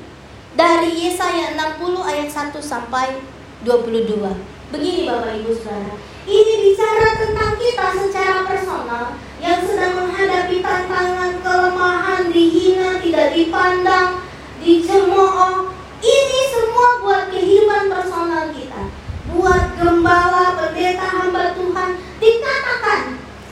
dari 0.56 1.04
Yesaya 1.04 1.52
60 1.52 2.00
ayat 2.00 2.28
1 2.32 2.56
sampai 2.64 3.20
22. 3.60 4.72
Begini 4.72 5.04
Bapak 5.04 5.36
Ibu 5.44 5.52
Saudara, 5.52 6.00
ini 6.24 6.52
bicara 6.64 7.08
tentang 7.20 7.52
kita 7.60 7.86
secara 7.92 8.48
personal 8.48 9.20
yang 9.36 9.60
sedang 9.60 10.00
menghadapi 10.00 10.64
tantangan, 10.64 11.44
kelemahan, 11.44 12.32
dihina, 12.32 12.96
tidak 13.04 13.36
dipandang, 13.36 14.24
dicemooh. 14.64 15.68
Ini 16.02 16.40
semua 16.50 16.98
buat 16.98 17.22
kehidupan 17.30 17.86
personal 17.86 18.50
kita. 18.50 19.01
Buat 19.32 19.80
gembala, 19.80 20.56
pendeta, 20.60 21.06
hamba 21.08 21.56
Tuhan 21.56 21.90
dikatakan 22.20 23.00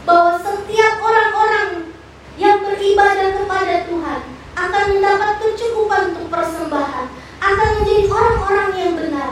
bahwa 0.05 0.37
setiap 0.37 1.01
orang-orang 1.01 1.93
yang 2.37 2.61
beribadah 2.61 3.41
kepada 3.41 3.89
Tuhan 3.89 4.21
akan 4.57 4.85
mendapat 4.93 5.33
kecukupan 5.41 6.13
untuk 6.13 6.29
persembahan, 6.29 7.07
akan 7.41 7.69
menjadi 7.81 8.05
orang-orang 8.13 8.71
yang 8.77 8.93
benar, 8.93 9.31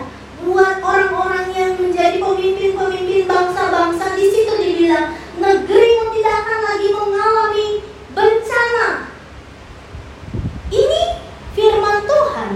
buat 0.48 0.80
orang-orang 0.80 1.52
yang 1.52 1.72
menjadi 1.76 2.16
pemimpin-pemimpin 2.16 3.28
bangsa-bangsa 3.28 4.16
di 4.16 4.26
situ 4.32 4.52
dibilang 4.56 5.12
negerimu 5.36 6.04
tidak 6.16 6.34
akan 6.46 6.60
lagi 6.64 6.88
mengalami 6.94 7.68
bencana. 8.16 8.88
Ini 10.72 11.02
firman 11.52 11.98
Tuhan 12.08 12.50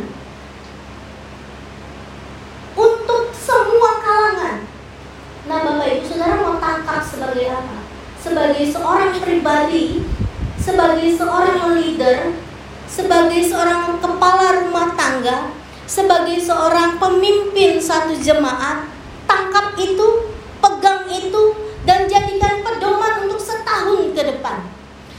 untuk 2.79 3.23
semua 3.37 3.91
kalangan. 4.01 4.57
Nah, 5.51 5.59
Bapak 5.67 5.89
Ibu 5.91 6.05
Saudara 6.07 6.35
mau 6.41 6.57
tangkap 6.57 7.03
sebagai 7.05 7.47
apa? 7.51 7.79
Sebagai 8.23 8.65
seorang 8.71 9.13
pribadi, 9.19 10.07
sebagai 10.57 11.19
seorang 11.19 11.75
leader, 11.75 12.39
sebagai 12.87 13.43
seorang 13.43 13.99
kepala 13.99 14.63
rumah 14.63 14.95
tangga, 14.95 15.51
sebagai 15.93 16.39
seorang 16.41 16.97
pemimpin 16.97 17.77
satu 17.77 18.15
jemaat, 18.17 18.89
tangkap 19.29 19.77
itu, 19.77 20.31
pegang 20.63 21.05
itu, 21.11 21.43
dan 21.85 22.09
jadikan 22.09 22.63
pedoman 22.63 23.27
untuk 23.27 23.43
setahun 23.43 24.15
ke 24.15 24.23
depan. 24.23 24.65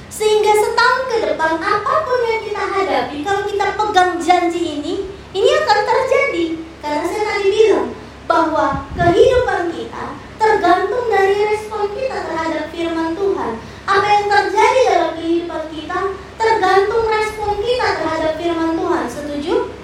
Sehingga 0.08 0.54
setahun 0.56 1.02
ke 1.14 1.18
depan, 1.30 1.62
apa 1.62 1.94
pun 2.06 2.20
yang 2.26 2.42
kita 2.42 2.64
hadapi, 2.64 3.22
kalau 3.22 3.44
kita 3.46 3.78
pegang 3.78 4.12
janji 4.18 4.82
ini, 4.82 4.94
ini 5.36 5.50
akan 5.62 5.80
terjadi. 5.86 6.46
Karena 6.82 7.06
saya 7.06 7.24
tadi 7.38 7.48
bilang 7.54 7.90
bahwa 8.26 8.88
kehidupan 8.98 9.70
kita 9.70 10.16
tergantung 10.42 11.06
dari 11.12 11.38
respon 11.54 11.92
kita 11.94 12.18
terhadap 12.30 12.74
firman 12.74 13.14
Tuhan. 13.14 13.52
Apa 13.84 14.08
yang 14.08 14.26
terjadi 14.32 14.82
dalam 14.90 15.12
kehidupan 15.20 15.64
kita 15.70 15.98
tergantung 16.40 17.06
respon 17.08 17.62
kita 17.62 17.88
terhadap 18.00 18.32
firman 18.42 18.74
Tuhan. 18.80 19.06
Setuju? 19.12 19.84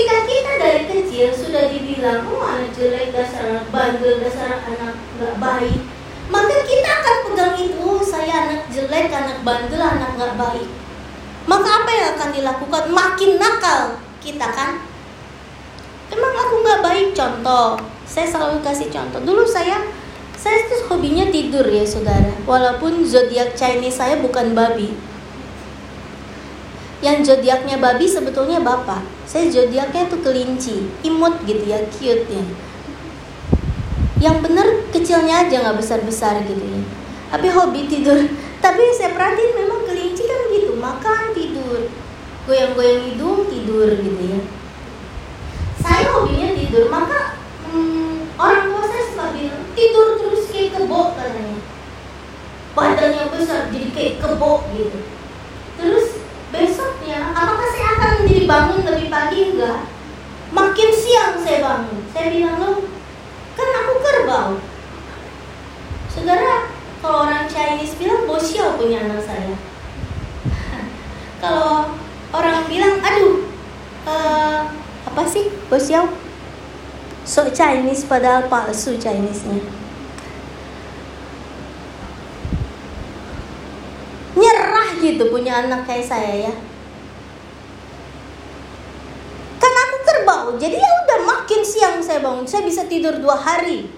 Ketika 0.00 0.24
kita 0.24 0.52
dari 0.56 0.82
kecil 0.88 1.28
sudah 1.28 1.68
dibilang, 1.68 2.24
oh 2.32 2.40
anak 2.40 2.72
jelek, 2.72 3.12
dasar 3.12 3.52
anak 3.52 3.68
bandel, 3.68 4.16
dasar 4.16 4.64
anak 4.64 4.96
nggak 4.96 5.36
baik, 5.36 5.76
maka 6.32 6.56
kita 6.64 6.88
akan 6.88 7.16
pegang 7.28 7.56
itu, 7.60 7.84
saya 8.00 8.48
anak 8.48 8.64
jelek, 8.72 9.12
anak 9.12 9.44
bandel, 9.44 9.76
anak 9.76 10.16
nggak 10.16 10.40
baik. 10.40 10.72
Maka 11.44 11.84
apa 11.84 11.90
yang 11.92 12.08
akan 12.16 12.30
dilakukan? 12.32 12.84
Makin 12.88 13.30
nakal 13.36 14.00
kita 14.24 14.48
kan? 14.48 14.80
Emang 16.08 16.32
aku 16.32 16.54
nggak 16.64 16.80
baik 16.80 17.08
contoh. 17.12 17.76
Saya 18.08 18.24
selalu 18.24 18.64
kasih 18.64 18.88
contoh. 18.88 19.20
Dulu 19.20 19.44
saya 19.44 19.84
saya 20.32 20.64
tuh 20.64 20.96
hobinya 20.96 21.28
tidur 21.28 21.68
ya 21.68 21.84
saudara. 21.84 22.40
Walaupun 22.48 23.04
zodiak 23.04 23.52
Chinese 23.52 24.00
saya 24.00 24.16
bukan 24.16 24.56
babi, 24.56 24.96
yang 27.00 27.24
zodiaknya 27.24 27.80
babi 27.80 28.04
sebetulnya 28.04 28.60
bapak. 28.60 29.04
Saya 29.24 29.48
zodiaknya 29.48 30.08
tuh 30.08 30.20
kelinci 30.20 30.88
imut 31.04 31.40
gitu 31.48 31.64
ya 31.64 31.80
cute 31.88 32.28
ya 32.28 32.44
yang 34.20 34.44
bener 34.44 34.84
kecilnya 34.92 35.48
aja 35.48 35.64
nggak 35.64 35.80
besar 35.80 36.04
besar 36.04 36.44
gitu 36.44 36.60
ya. 36.60 36.80
Tapi 37.32 37.48
hobi 37.48 37.88
tidur. 37.88 38.20
Tapi 38.64 38.92
saya 38.92 39.16
perhatiin 39.16 39.56
memang 39.56 39.88
kelinci 39.88 40.28
kan 40.28 40.40
gitu 40.52 40.76
makan 40.76 41.32
tidur. 41.32 41.88
Goyang-goyang 42.44 43.08
hidung 43.08 43.48
tidur 43.48 43.88
gitu 43.96 44.22
ya. 44.28 44.40
Saya 45.80 46.12
hobinya 46.12 46.52
tidur 46.52 46.92
maka 46.92 47.40
hmm, 47.64 48.36
orang 48.36 48.68
tua 48.68 48.84
saya 48.84 49.04
suka 49.08 49.26
bilang 49.32 49.64
tidur 49.72 50.20
terus 50.20 50.52
kayak 50.52 50.76
kebo 50.76 51.16
katanya. 51.16 51.56
Badannya 52.76 53.24
besar 53.32 53.72
jadi 53.72 53.88
kayak 53.88 54.14
kebo 54.20 54.68
gitu. 54.76 55.00
Terus 55.80 56.06
besoknya 56.50 57.30
apakah 57.30 57.68
saya 57.70 57.88
akan 57.96 58.10
menjadi 58.22 58.42
bangun 58.46 58.80
lebih 58.86 59.08
pagi? 59.10 59.40
Enggak. 59.54 59.86
Makin 60.50 60.90
siang 60.90 61.38
saya 61.38 61.58
bangun 61.62 61.98
saya 62.10 62.26
bilang 62.34 62.56
lo 62.58 62.72
kan 63.54 63.68
aku 63.70 63.92
kerbau. 64.02 64.50
Saudara 66.10 66.68
kalau 67.00 67.24
orang 67.24 67.46
Chinese 67.46 67.96
bilang 67.96 68.26
bosiau 68.26 68.76
punya 68.76 69.06
anak 69.06 69.24
saya. 69.24 69.56
Kalau 71.40 71.96
orang 72.34 72.68
bilang 72.68 73.00
aduh 73.00 73.48
uh, 74.04 74.68
apa 75.08 75.22
sih 75.24 75.48
bosiau 75.72 76.12
so 77.24 77.48
Chinese 77.50 78.04
padahal 78.04 78.46
palsu 78.46 79.00
Chinese-nya 79.00 79.79
nyerah 85.10 85.18
gitu 85.18 85.24
punya 85.34 85.52
anak 85.66 85.82
kayak 85.86 86.06
saya 86.06 86.32
ya 86.46 86.54
kan 89.58 89.74
aku 89.74 89.96
kerbau 90.06 90.48
jadi 90.56 90.78
ya 90.78 90.90
udah 91.06 91.20
makin 91.26 91.60
siang 91.66 91.98
saya 91.98 92.22
bangun 92.22 92.46
saya 92.46 92.62
bisa 92.62 92.86
tidur 92.86 93.18
dua 93.18 93.34
hari 93.34 93.90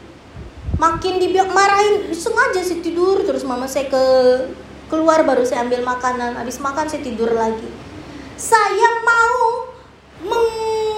makin 0.80 1.20
dibiak 1.20 1.52
marahin 1.52 2.08
sengaja 2.16 2.64
sih 2.64 2.80
tidur 2.80 3.20
terus 3.22 3.44
mama 3.44 3.68
saya 3.68 3.92
ke 3.92 4.04
keluar 4.88 5.22
baru 5.22 5.44
saya 5.44 5.68
ambil 5.68 5.84
makanan 5.84 6.34
habis 6.34 6.58
makan 6.58 6.88
saya 6.88 7.04
tidur 7.04 7.30
lagi 7.36 7.68
saya 8.40 8.88
mau 9.04 9.70
meng 10.24 10.48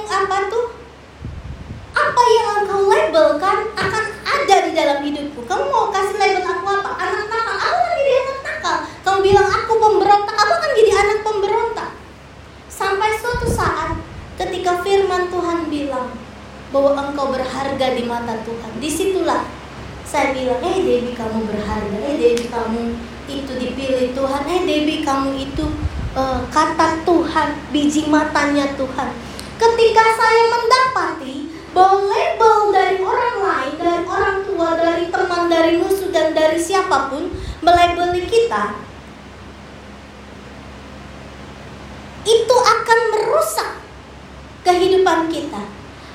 apa 0.08 0.48
tuh? 0.48 0.72
Apa 1.94 2.22
yang 2.24 2.48
engkau 2.64 2.88
labelkan 2.88 3.58
akan 3.76 4.04
ada 4.24 4.56
di 4.64 4.72
dalam 4.72 4.98
hidupku. 5.04 5.44
Kamu 5.44 5.68
mau 5.68 5.92
kasih 5.92 6.16
label 6.16 6.40
aku 6.40 6.64
apa? 6.72 6.90
Anak 6.96 7.28
nakal. 7.28 7.56
Aku 7.58 7.78
kan 7.84 7.94
jadi 8.00 8.12
anak 8.16 8.38
nakal. 8.40 8.76
Kamu 9.04 9.18
bilang 9.20 9.48
aku 9.50 9.73
pemberontak. 9.84 10.32
Aku 10.32 10.54
kan 10.56 10.70
jadi 10.72 10.92
anak 10.96 11.18
pemberontak. 11.20 11.90
Sampai 12.72 13.12
suatu 13.20 13.46
saat 13.52 14.00
ketika 14.40 14.80
firman 14.80 15.28
Tuhan 15.28 15.68
bilang 15.68 16.16
bahwa 16.72 16.90
engkau 16.96 17.30
berharga 17.30 17.86
di 17.92 18.02
mata 18.08 18.34
Tuhan. 18.42 18.72
Di 18.80 18.88
situlah 18.88 19.44
saya 20.08 20.32
bilang, 20.32 20.58
eh 20.64 20.80
Dewi 20.80 21.12
kamu 21.12 21.44
berharga. 21.44 21.96
Eh 22.00 22.16
Dewi 22.16 22.46
kamu 22.48 22.82
itu 23.28 23.52
dipilih 23.52 24.16
Tuhan. 24.16 24.42
Eh 24.48 24.60
Dewi 24.64 25.04
kamu 25.04 25.30
itu 25.38 25.64
uh, 26.16 26.42
kata 26.48 27.04
Tuhan, 27.04 27.48
biji 27.70 28.08
matanya 28.08 28.74
Tuhan. 28.74 29.10
Ketika 29.54 30.04
saya 30.18 30.42
mendapati 30.50 31.46
bahwa 31.70 32.10
label 32.10 32.58
dari 32.74 32.98
orang 33.02 33.36
lain, 33.38 33.74
dari 33.78 34.02
orang 34.02 34.38
tua, 34.42 34.68
dari 34.78 35.04
teman, 35.10 35.46
dari 35.46 35.78
musuh, 35.78 36.10
dan 36.10 36.34
dari 36.34 36.58
siapa 36.58 37.10
pun 37.10 37.30
melabeli 37.62 38.26
kita, 38.26 38.83
itu 42.24 42.56
akan 42.56 42.98
merusak 43.12 43.70
kehidupan 44.64 45.28
kita. 45.28 45.60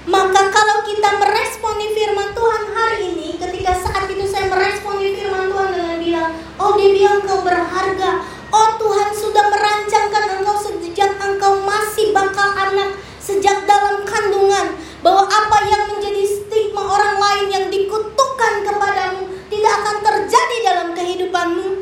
Maka 0.10 0.50
kalau 0.50 0.82
kita 0.90 1.22
meresponi 1.22 1.94
firman 1.94 2.34
Tuhan 2.34 2.64
hari 2.74 2.98
ini, 3.14 3.38
ketika 3.38 3.78
saat 3.78 4.10
itu 4.10 4.26
saya 4.26 4.50
meresponi 4.50 5.14
firman 5.14 5.54
Tuhan 5.54 5.70
dengan 5.70 5.98
bilang, 6.02 6.30
oh 6.58 6.74
dia 6.74 6.90
bilang 6.90 7.22
kau 7.30 7.46
berharga, 7.46 8.26
oh 8.50 8.70
Tuhan 8.82 9.10
sudah 9.14 9.46
merancangkan 9.54 10.42
engkau 10.42 10.58
sejak 10.58 11.14
engkau 11.22 11.62
masih 11.62 12.10
bakal 12.10 12.58
anak, 12.58 12.98
sejak 13.22 13.70
dalam 13.70 14.02
kandungan, 14.02 14.82
bahwa 15.06 15.30
apa 15.30 15.58
yang 15.70 15.94
menjadi 15.94 16.26
stigma 16.26 16.82
orang 16.90 17.22
lain 17.22 17.46
yang 17.54 17.66
dikutukan 17.70 18.54
kepadamu 18.66 19.30
tidak 19.54 19.74
akan 19.86 19.98
terjadi 20.02 20.58
dalam 20.66 20.88
kehidupanmu. 20.98 21.79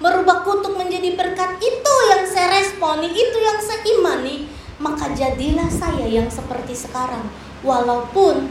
Merubah 0.00 0.40
kutuk 0.40 0.80
menjadi 0.80 1.12
berkat 1.12 1.60
itu 1.60 1.94
yang 2.08 2.24
saya 2.24 2.48
responi, 2.56 3.12
itu 3.12 3.36
yang 3.36 3.60
saya 3.60 3.84
imani. 3.84 4.48
Maka 4.80 5.12
jadilah 5.12 5.68
saya 5.68 6.08
yang 6.08 6.32
seperti 6.32 6.72
sekarang. 6.72 7.28
Walaupun 7.60 8.48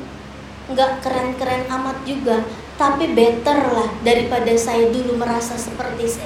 nggak 0.69 1.01
keren-keren 1.01 1.65
amat 1.65 2.05
juga, 2.05 2.45
tapi 2.77 3.17
better 3.17 3.73
lah 3.73 3.89
daripada 4.05 4.53
saya 4.53 4.93
dulu 4.93 5.17
merasa 5.17 5.57
seperti 5.57 6.21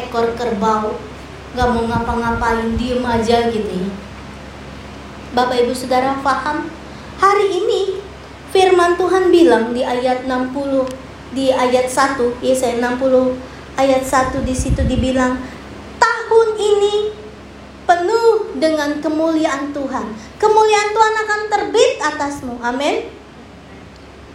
ekor 0.00 0.32
kerbau, 0.32 0.96
nggak 1.52 1.68
mau 1.68 1.84
ngapa-ngapain, 1.84 2.80
diem 2.80 3.04
aja 3.04 3.52
gitu 3.52 3.68
ya. 3.68 3.90
Bapak 5.36 5.66
Ibu 5.66 5.74
Saudara 5.76 6.16
paham 6.24 6.70
Hari 7.14 7.46
ini 7.46 8.02
firman 8.50 8.98
Tuhan 8.98 9.30
bilang 9.30 9.70
di 9.70 9.86
ayat 9.86 10.26
60 10.26 10.86
di 11.34 11.54
ayat 11.54 11.86
1 11.86 12.42
Yesaya 12.42 12.82
60 12.82 13.53
ayat 13.74 14.06
1 14.06 14.42
di 14.46 14.54
situ 14.54 14.82
dibilang 14.86 15.38
tahun 15.98 16.48
ini 16.58 16.96
penuh 17.84 18.56
dengan 18.56 18.98
kemuliaan 18.98 19.74
Tuhan. 19.74 20.06
Kemuliaan 20.40 20.90
Tuhan 20.94 21.14
akan 21.26 21.40
terbit 21.52 21.92
atasmu. 22.00 22.54
Amin. 22.64 23.10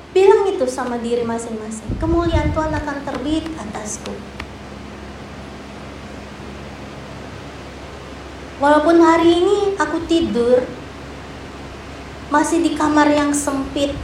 Bilang 0.10 0.46
itu 0.50 0.66
sama 0.66 0.98
diri 0.98 1.22
masing-masing. 1.22 1.98
Kemuliaan 2.02 2.50
Tuhan 2.54 2.74
akan 2.74 2.98
terbit 3.06 3.46
atasku. 3.58 4.14
Walaupun 8.60 9.00
hari 9.00 9.40
ini 9.40 9.80
aku 9.80 10.04
tidur, 10.04 10.68
masih 12.28 12.60
di 12.60 12.76
kamar 12.76 13.08
yang 13.08 13.32
sempit, 13.32 13.96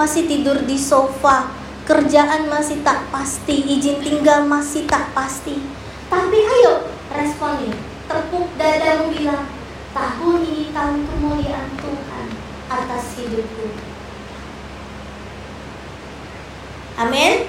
masih 0.00 0.24
tidur 0.24 0.64
di 0.64 0.80
sofa, 0.80 1.52
kerjaan 1.86 2.50
masih 2.50 2.82
tak 2.82 3.06
pasti, 3.14 3.62
izin 3.78 4.02
tinggal 4.02 4.44
masih 4.44 4.84
tak 4.90 5.14
pasti. 5.14 5.56
Tapi 6.10 6.38
ayo 6.42 6.90
responin, 7.14 7.72
tepuk 8.10 8.50
dadamu 8.58 9.14
bilang, 9.14 9.46
tahun 9.94 10.40
ini 10.42 10.74
tahun 10.74 11.06
kemuliaan 11.06 11.70
Tuhan 11.78 12.26
atas 12.68 13.04
hidupku. 13.16 13.66
Amin. 16.98 17.46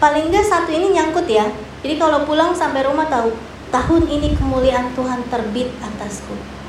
Paling 0.00 0.32
enggak 0.32 0.48
satu 0.48 0.70
ini 0.72 0.96
nyangkut 0.96 1.28
ya. 1.28 1.46
Jadi 1.84 1.94
kalau 2.00 2.24
pulang 2.26 2.56
sampai 2.56 2.88
rumah 2.88 3.06
tahu, 3.06 3.36
tahun 3.70 4.08
ini 4.08 4.34
kemuliaan 4.34 4.96
Tuhan 4.96 5.28
terbit 5.30 5.70
atasku 5.78 6.62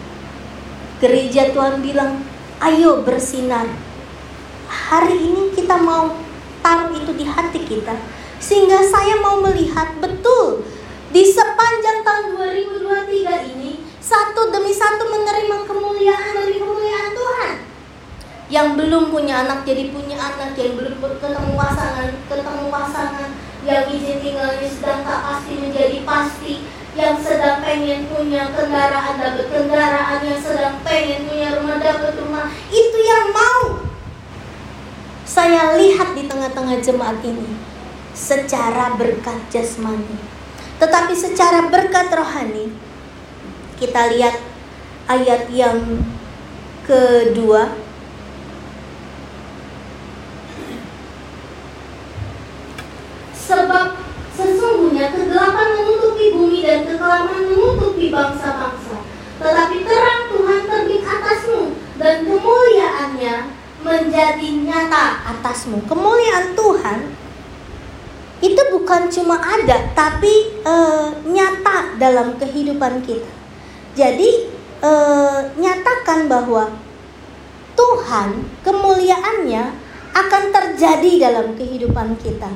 gereja 1.04 1.52
Tuhan 1.52 1.84
bilang, 1.84 2.24
ayo 2.64 3.04
bersinar. 3.04 3.68
Hari 4.74 5.18
ini 5.22 5.54
kita 5.54 5.78
mau 5.78 6.18
taruh 6.66 6.90
itu 6.98 7.14
di 7.14 7.30
hati 7.30 7.62
kita. 7.62 7.94
Sehingga 8.42 8.82
saya 8.82 9.22
mau 9.22 9.38
melihat 9.40 9.94
betul 10.02 10.66
di 11.14 11.22
sepanjang 11.30 12.02
tahun 12.02 12.26
2023 12.42 13.54
ini 13.54 13.86
satu 14.02 14.50
demi 14.50 14.74
satu 14.74 15.06
menerima 15.14 15.58
kemuliaan 15.70 16.34
dari 16.42 16.58
kemuliaan 16.58 17.12
Tuhan. 17.14 17.56
Yang 18.50 18.68
belum 18.82 19.04
punya 19.14 19.46
anak 19.46 19.62
jadi 19.62 19.94
punya 19.94 20.18
anak, 20.18 20.58
yang 20.58 20.74
belum 20.74 20.98
ketemu 21.00 21.52
pasangan 21.54 22.10
ketemu 22.28 22.66
pasangan, 22.74 23.30
yang 23.64 23.86
izin 23.94 24.20
tinggalnya 24.20 24.68
sedang 24.68 25.06
tak 25.06 25.20
pasti 25.22 25.54
menjadi 25.56 25.98
pasti, 26.04 26.54
yang 26.98 27.16
sedang 27.22 27.62
pengen 27.62 28.10
punya 28.10 28.50
kendaraan 28.52 29.16
dapat 29.22 29.48
kendaraan, 29.48 30.20
yang 30.26 30.42
sedang 30.42 30.82
pengen 30.82 31.30
punya 31.30 31.50
rumah 31.58 31.78
dapat 31.80 32.14
rumah, 32.20 32.50
itu 32.74 33.00
yang 33.06 33.30
mau. 33.32 33.83
Saya 35.24 35.80
lihat 35.80 36.14
di 36.14 36.28
tengah-tengah 36.28 36.84
jemaat 36.84 37.24
ini 37.24 37.56
secara 38.12 38.94
berkat 39.00 39.40
jasmani. 39.50 40.20
Tetapi 40.78 41.16
secara 41.16 41.72
berkat 41.72 42.12
rohani, 42.12 42.76
kita 43.80 44.12
lihat 44.14 44.36
ayat 45.08 45.48
yang 45.50 46.04
kedua 46.84 47.72
sebab 53.34 54.04
Sesungguhnya 54.34 55.14
kegelapan 55.14 55.78
menutupi 55.78 56.34
bumi 56.34 56.66
dan 56.66 56.90
kekelaman 56.90 57.54
menutupi 57.54 58.10
bangsa-bangsa. 58.10 59.06
Tetapi 59.38 59.86
terang 59.86 60.24
Tuhan 60.34 60.62
terbit 60.66 61.04
atasmu 61.06 61.78
dan 62.02 62.26
kemuliaannya 62.26 63.36
menjadi 63.84 64.48
nyata 64.64 65.28
atasmu. 65.36 65.84
Kemuliaan 65.86 66.56
Tuhan 66.56 67.00
itu 68.44 68.62
bukan 68.76 69.08
cuma 69.08 69.40
ada, 69.40 69.92
tapi 69.96 70.52
e, 70.64 70.76
nyata 71.28 71.96
dalam 72.00 72.36
kehidupan 72.40 73.04
kita. 73.04 73.32
Jadi 73.96 74.52
e, 74.80 74.92
nyatakan 75.60 76.28
bahwa 76.28 76.72
Tuhan 77.76 78.30
kemuliaannya 78.64 79.64
akan 80.14 80.44
terjadi 80.54 81.32
dalam 81.32 81.58
kehidupan 81.58 82.16
kita 82.22 82.52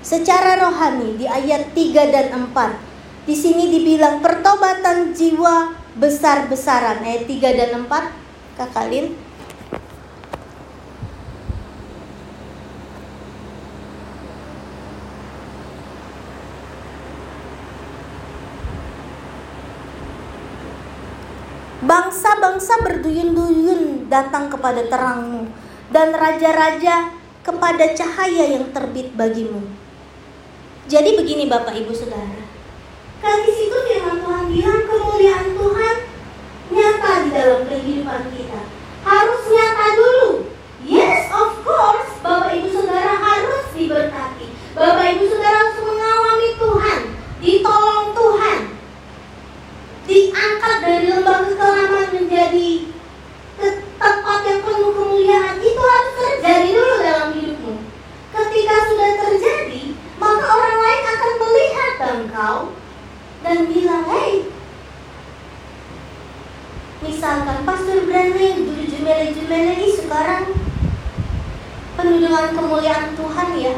secara 0.00 0.56
rohani 0.56 1.20
di 1.20 1.26
ayat 1.28 1.76
3 1.76 2.14
dan 2.14 2.26
4. 2.48 3.28
Di 3.28 3.36
sini 3.36 3.68
dibilang 3.68 4.24
pertobatan 4.24 5.12
jiwa 5.12 5.76
besar-besaran 6.00 7.04
ayat 7.04 7.28
3 7.28 7.58
dan 7.60 7.70
4. 7.84 8.56
Kakak 8.56 8.86
Lin. 8.88 9.27
Bangsa-bangsa 22.28 22.84
berduyun-duyun 22.84 24.04
datang 24.12 24.52
kepada 24.52 24.84
terangmu 24.84 25.48
dan 25.88 26.12
raja-raja 26.12 27.08
kepada 27.40 27.96
cahaya 27.96 28.52
yang 28.52 28.68
terbit 28.68 29.16
bagimu. 29.16 29.64
Jadi 30.92 31.16
begini 31.16 31.48
Bapak 31.48 31.72
Ibu 31.72 31.88
Saudara. 31.88 32.44
Kan 33.24 33.48
di 33.48 33.52
situ 33.56 33.72
firman 33.72 34.20
Tuhan 34.20 34.44
bilang 34.44 34.84
kemuliaan 34.84 35.56
Tuhan 35.56 35.96
nyata 36.68 37.12
di 37.24 37.28
dalam 37.32 37.60
kehidupan 37.64 38.22
kita. 38.36 38.60
Harus 39.08 39.42
nyata 39.48 39.86
dulu. 39.96 40.52
Yes, 40.84 41.32
of 41.32 41.64
course, 41.64 42.12
Bapak 42.20 42.52
Ibu 42.60 42.68
Saudara 42.68 43.16
harus 43.16 43.72
diberkati. 43.72 44.52
Bapak 44.76 45.16
Ibu 45.16 45.24
Saudara 45.32 45.64
harus 45.64 45.80
mengawami 45.80 46.48
Tuhan, 46.60 47.00
ditolong 47.40 48.12
Tuhan. 48.12 48.60
Diangkat 50.08 50.76
dari 50.80 51.12
lembah 51.12 51.44
kekelaman 51.44 52.08
menjadi 52.16 52.88
tempat 54.00 54.40
yang 54.40 54.64
penuh 54.64 54.96
kemuliaan. 54.96 55.60
Itu 55.60 55.76
harus 55.84 56.12
terjadi 56.16 56.68
dulu 56.72 56.94
dalam 57.04 57.28
hidupmu. 57.36 57.74
Ketika 58.32 58.74
sudah 58.88 59.10
terjadi, 59.20 59.92
maka 60.16 60.48
orang 60.48 60.80
lain 60.80 61.04
akan 61.12 61.32
melihat 62.08 62.24
engkau 62.24 62.56
dan 63.44 63.68
bilang, 63.68 64.04
hei, 64.08 64.48
ini 66.98 67.12
misalkan 67.12 67.62
Pastor 67.68 68.08
dulu 68.08 68.82
jumele-jumele 68.88 69.86
sekarang 69.92 70.44
penuh 71.94 72.18
dengan 72.18 72.46
kemuliaan 72.56 73.12
Tuhan 73.14 73.48
ya. 73.60 73.74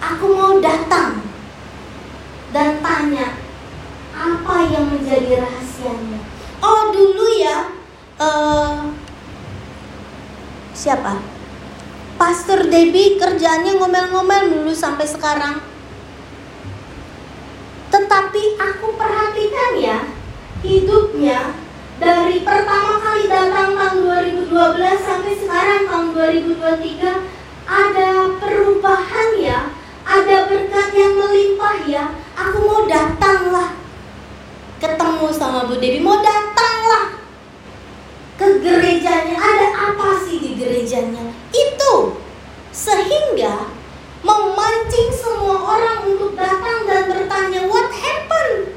Aku 0.00 0.32
mau 0.32 0.56
datang 0.62 1.20
dan 2.54 2.80
tanya 2.80 3.36
apa 4.16 4.56
yang 4.70 4.88
menjadi 4.88 5.44
rahasianya. 5.44 6.20
Oh 6.64 6.94
dulu 6.94 7.26
ya, 7.36 7.68
uh, 8.16 8.94
siapa? 10.72 11.20
Pastor 12.16 12.68
Debbie 12.68 13.16
kerjaannya 13.20 13.76
ngomel-ngomel 13.80 14.42
dulu 14.60 14.72
sampai 14.72 15.08
sekarang. 15.08 15.69
Tetapi 18.10 18.58
aku 18.58 18.98
perhatikan 18.98 19.78
ya, 19.78 20.02
hidupnya 20.66 21.54
dari 22.02 22.42
pertama 22.42 22.98
kali 22.98 23.30
datang 23.30 23.78
tahun 23.78 24.02
2012 24.50 24.50
sampai 24.98 25.38
sekarang 25.38 25.86
tahun 25.86 26.18
2023 26.58 27.06
ada 27.70 28.34
perubahan 28.42 29.30
ya, 29.38 29.70
ada 30.02 30.36
berkat 30.50 30.90
yang 30.90 31.22
melimpah 31.22 31.86
ya. 31.86 32.10
Aku 32.34 32.58
mau 32.66 32.82
datanglah 32.90 33.78
ketemu 34.82 35.30
sama 35.30 35.70
Bu 35.70 35.78
Dewi, 35.78 36.02
mau 36.02 36.18
datanglah 36.18 37.14
ke 38.34 38.58
gerejanya. 38.58 39.38
Ada 39.38 39.94
apa 39.94 40.18
sih 40.26 40.42
di 40.42 40.58
gerejanya? 40.58 41.30
Itu 41.54 42.18
sehingga 42.74 43.70
memancing 44.26 45.10
semua 45.14 45.56
orang 45.78 46.10
untuk 46.12 46.36
datang 46.36 46.84
dan 46.84 47.08
bertanya 47.08 47.64
what 47.72 47.88
happened? 47.88 48.76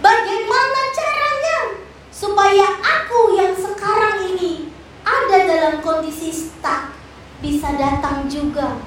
Bagaimana 0.00 0.80
caranya 0.96 1.58
supaya 2.08 2.66
aku 2.80 3.36
yang 3.36 3.52
sekarang 3.52 4.32
ini 4.32 4.72
ada 5.04 5.44
dalam 5.44 5.74
kondisi 5.84 6.32
stuck 6.32 6.96
bisa 7.44 7.76
datang 7.76 8.26
juga 8.26 8.80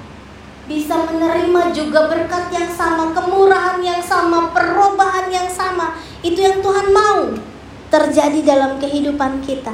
bisa 0.66 0.94
menerima 1.10 1.74
juga 1.74 2.06
berkat 2.06 2.54
yang 2.54 2.70
sama, 2.70 3.10
kemurahan 3.10 3.82
yang 3.82 3.98
sama, 3.98 4.54
perubahan 4.54 5.26
yang 5.26 5.50
sama. 5.50 5.98
Itu 6.22 6.38
yang 6.38 6.62
Tuhan 6.62 6.94
mau 6.94 7.34
terjadi 8.12 8.44
dalam 8.44 8.76
kehidupan 8.76 9.40
kita. 9.40 9.72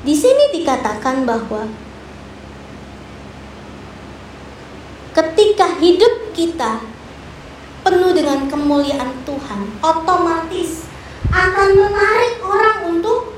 Di 0.00 0.16
sini 0.16 0.56
dikatakan 0.56 1.28
bahwa 1.28 1.68
ketika 5.12 5.76
hidup 5.76 6.32
kita 6.32 6.80
penuh 7.84 8.16
dengan 8.16 8.48
kemuliaan 8.48 9.12
Tuhan, 9.28 9.76
otomatis 9.84 10.88
akan 11.28 11.68
menarik 11.76 12.40
orang 12.40 12.96
untuk 12.96 13.36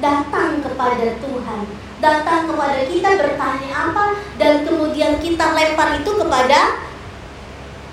datang 0.00 0.64
kepada 0.64 1.20
Tuhan, 1.20 1.62
datang 2.00 2.48
kepada 2.48 2.80
kita 2.88 3.08
bertanya 3.12 3.92
apa 3.92 4.24
dan 4.40 4.64
kemudian 4.64 5.20
kita 5.20 5.52
lempar 5.52 6.00
itu 6.00 6.16
kepada 6.16 6.80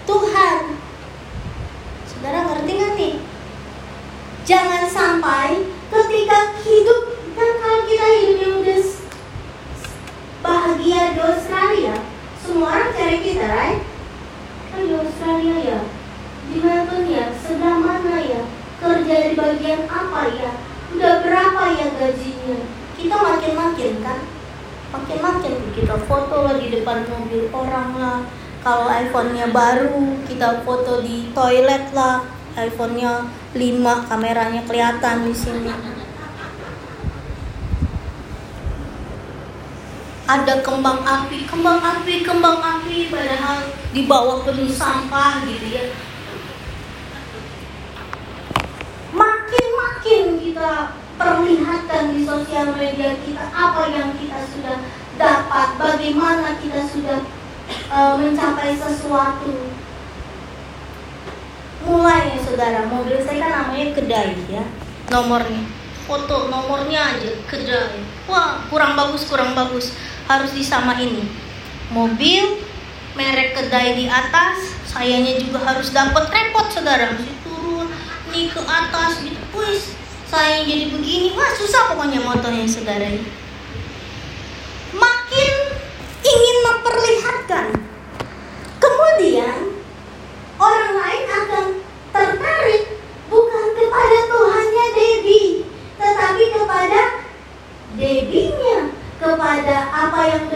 Tuhan. 0.08 0.80
Saudara 2.08 2.40
ngerti 2.48 2.72
nggak 2.72 2.94
nih? 2.96 3.16
Jangan 4.46 4.86
sampai 4.86 5.58
ketika 5.90 6.54
hidup 6.62 7.18
kan 7.34 7.52
kalau 7.58 7.82
kita 7.90 8.06
hidupnya 8.14 8.50
udah 8.62 8.82
bahagia 10.46 11.18
di 11.18 11.20
Australia, 11.26 11.98
semua 12.38 12.70
orang 12.70 12.94
cari 12.94 13.26
kita, 13.26 13.42
right? 13.42 13.82
Kan 14.70 14.86
di 14.86 14.94
Australia 14.94 15.56
ya, 15.66 15.80
di 16.46 16.62
Melbourne 16.62 17.10
ya, 17.10 17.34
sedang 17.34 17.82
mana 17.82 18.22
ya, 18.22 18.46
kerja 18.78 19.16
di 19.26 19.32
bagian 19.34 19.90
apa 19.90 20.30
ya, 20.38 20.54
udah 20.94 21.14
berapa 21.26 21.64
ya 21.74 21.88
gajinya. 21.98 22.70
Kita 23.02 23.18
makin-makin 23.18 23.94
kan, 24.06 24.30
makin-makin 24.94 25.74
kita 25.74 25.98
foto 26.06 26.46
lah 26.46 26.62
di 26.62 26.70
depan 26.70 27.02
mobil 27.10 27.50
orang 27.50 27.98
lah. 27.98 28.20
Kalau 28.62 28.94
iPhone-nya 28.94 29.50
baru, 29.50 30.22
kita 30.30 30.62
foto 30.62 31.02
di 31.02 31.34
toilet 31.34 31.90
lah. 31.98 32.35
iPhone-nya 32.56 33.28
5, 33.52 34.10
kameranya 34.10 34.62
kelihatan 34.64 35.28
di 35.28 35.36
sini. 35.36 35.96
ada 40.26 40.58
kembang 40.66 41.06
api, 41.06 41.46
kembang 41.46 41.78
api, 41.78 42.26
kembang 42.26 42.58
api, 42.58 43.14
padahal 43.14 43.70
di 43.94 44.10
bawah 44.10 44.42
penuh 44.42 44.74
sampah 44.74 45.46
gitu 45.46 45.70
ya. 45.70 45.86
Makin-makin 49.14 50.42
kita 50.42 50.98
perlihatkan 51.16 52.18
di 52.18 52.26
sosial 52.26 52.74
media 52.74 53.14
kita 53.22 53.54
apa 53.54 53.84
yang 53.94 54.18
kita 54.18 54.42
sudah 54.50 54.78
dapat, 55.22 55.68
bagaimana 55.78 56.58
kita 56.58 56.82
sudah 56.90 57.22
uh, 57.94 58.18
mencapai 58.18 58.74
sesuatu. 58.74 59.75
Mulai 61.86 62.34
ya 62.34 62.40
saudara, 62.42 62.82
mobil 62.90 63.22
saya 63.22 63.46
kan 63.46 63.52
namanya 63.70 63.94
kedai 63.94 64.34
ya, 64.50 64.66
nomornya, 65.14 65.70
foto 66.10 66.50
nomornya 66.50 67.14
aja 67.14 67.32
kedai. 67.46 68.02
Wah 68.26 68.66
kurang 68.74 68.98
bagus, 68.98 69.30
kurang 69.30 69.54
bagus. 69.54 69.94
Harus 70.26 70.50
disamain 70.58 71.14
nih. 71.14 71.30
Mobil 71.94 72.66
merek 73.14 73.54
kedai 73.54 73.94
di 73.94 74.10
atas 74.10 74.74
sayanya 74.90 75.38
juga 75.38 75.62
harus 75.62 75.94
dapat 75.94 76.26
repot 76.34 76.66
saudara. 76.74 77.14
Mesti 77.14 77.34
turun 77.46 77.94
nih 78.34 78.50
ke 78.50 78.62
atas 78.66 79.22
gitu. 79.22 79.38
Wis 79.54 79.94
saya 80.26 80.66
jadi 80.66 80.90
begini. 80.90 81.38
Wah 81.38 81.54
susah 81.54 81.94
pokoknya 81.94 82.26
motornya 82.26 82.66
saudara. 82.66 83.14
Makin 84.90 85.54
ingin 86.26 86.58
memperlihatkan 86.66 87.66
kemudian 88.82 89.78
orang 90.58 90.94
lain 90.98 91.24
akan 91.30 91.66
tertarik 92.10 92.98
bukan 93.30 93.66
kepada 93.78 94.18
Tuhannya 94.34 94.86
Debbie 94.98 95.68
tetapi 96.02 96.44
kepada 96.50 97.02
Debinya 97.96 98.92
kepada 99.16 99.88
apa 99.88 100.28
yang 100.28 100.52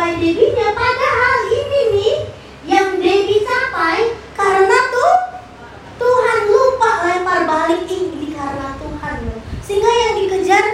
sudah 0.00 0.16
dicapai 0.16 0.16
Debinya 0.16 0.68
padahal 0.72 1.40
ini 1.52 1.80
nih 1.92 2.16
yang 2.64 2.88
Debi 2.96 3.36
capai 3.44 4.16
karena 4.32 4.78
tuh 4.88 5.14
Tuhan 6.00 6.40
lupa 6.48 6.90
lempar 7.04 7.44
balik 7.44 7.84
ini 7.84 8.32
karena 8.32 8.80
Tuhan 8.80 9.18
sehingga 9.60 9.92
yang 9.92 10.14
dikejar 10.24 10.64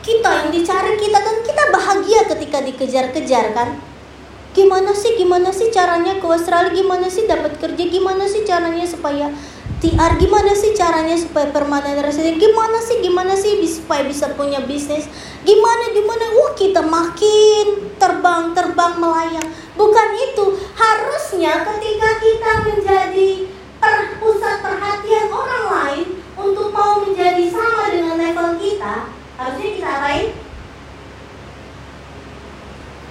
kita 0.00 0.30
yang 0.40 0.50
dicari 0.56 0.92
kita 0.96 1.18
dan 1.20 1.36
kita 1.44 1.64
bahagia 1.68 2.20
ketika 2.32 2.58
dikejar-kejar 2.64 3.46
kan? 3.52 3.76
Gimana 4.56 4.96
sih 4.96 5.20
gimana 5.20 5.52
sih 5.52 5.68
caranya 5.68 6.16
ke 6.16 6.26
Australia? 6.28 6.72
Gimana 6.72 7.08
sih 7.12 7.28
dapat 7.28 7.56
kerja? 7.60 7.84
Gimana 7.88 8.24
sih 8.24 8.44
caranya 8.44 8.84
supaya 8.88 9.32
TR 9.82 10.14
gimana 10.14 10.54
sih 10.54 10.78
caranya 10.78 11.18
supaya 11.18 11.50
permanen 11.50 11.98
resident 11.98 12.38
gimana 12.38 12.78
sih 12.78 13.02
gimana 13.02 13.34
sih 13.34 13.58
supaya 13.66 14.06
bisa 14.06 14.30
punya 14.38 14.62
bisnis? 14.62 15.10
Gimana 15.42 15.90
gimana? 15.90 16.22
Wah 16.38 16.54
kita 16.54 16.86
makin 16.86 17.90
terbang 17.98 18.54
terbang 18.54 18.94
melayang. 19.02 19.48
Bukan 19.74 20.08
itu. 20.22 20.54
Harusnya 20.78 21.66
ketika 21.66 22.10
kita 22.22 22.50
menjadi 22.62 23.50
per, 23.82 24.22
pusat 24.22 24.62
perhatian 24.62 25.26
orang 25.34 25.64
lain 25.66 26.06
untuk 26.38 26.70
mau 26.70 27.02
menjadi 27.02 27.50
sama 27.50 27.90
dengan 27.90 28.22
level 28.22 28.62
kita 28.62 29.10
harusnya 29.34 29.68
kita 29.82 29.88
apain 29.98 30.26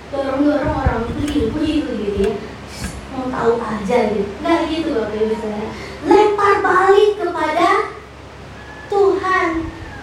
dorong-dorong 0.08 0.76
orang 0.88 1.04
begitu 1.04 1.52
begitu 1.52 1.92
gitu 2.00 2.20
ya. 2.32 2.34
Mau 3.12 3.28
tahu 3.28 3.60
aja 3.60 4.16
gitu. 4.16 4.24
Nggak 4.40 4.60
gitu 4.72 4.88
bapak 4.96 5.20
ibu 5.20 5.36
saya 5.36 5.91
lempar 6.06 6.66
balik 6.66 7.22
kepada 7.22 7.94
Tuhan. 8.90 9.50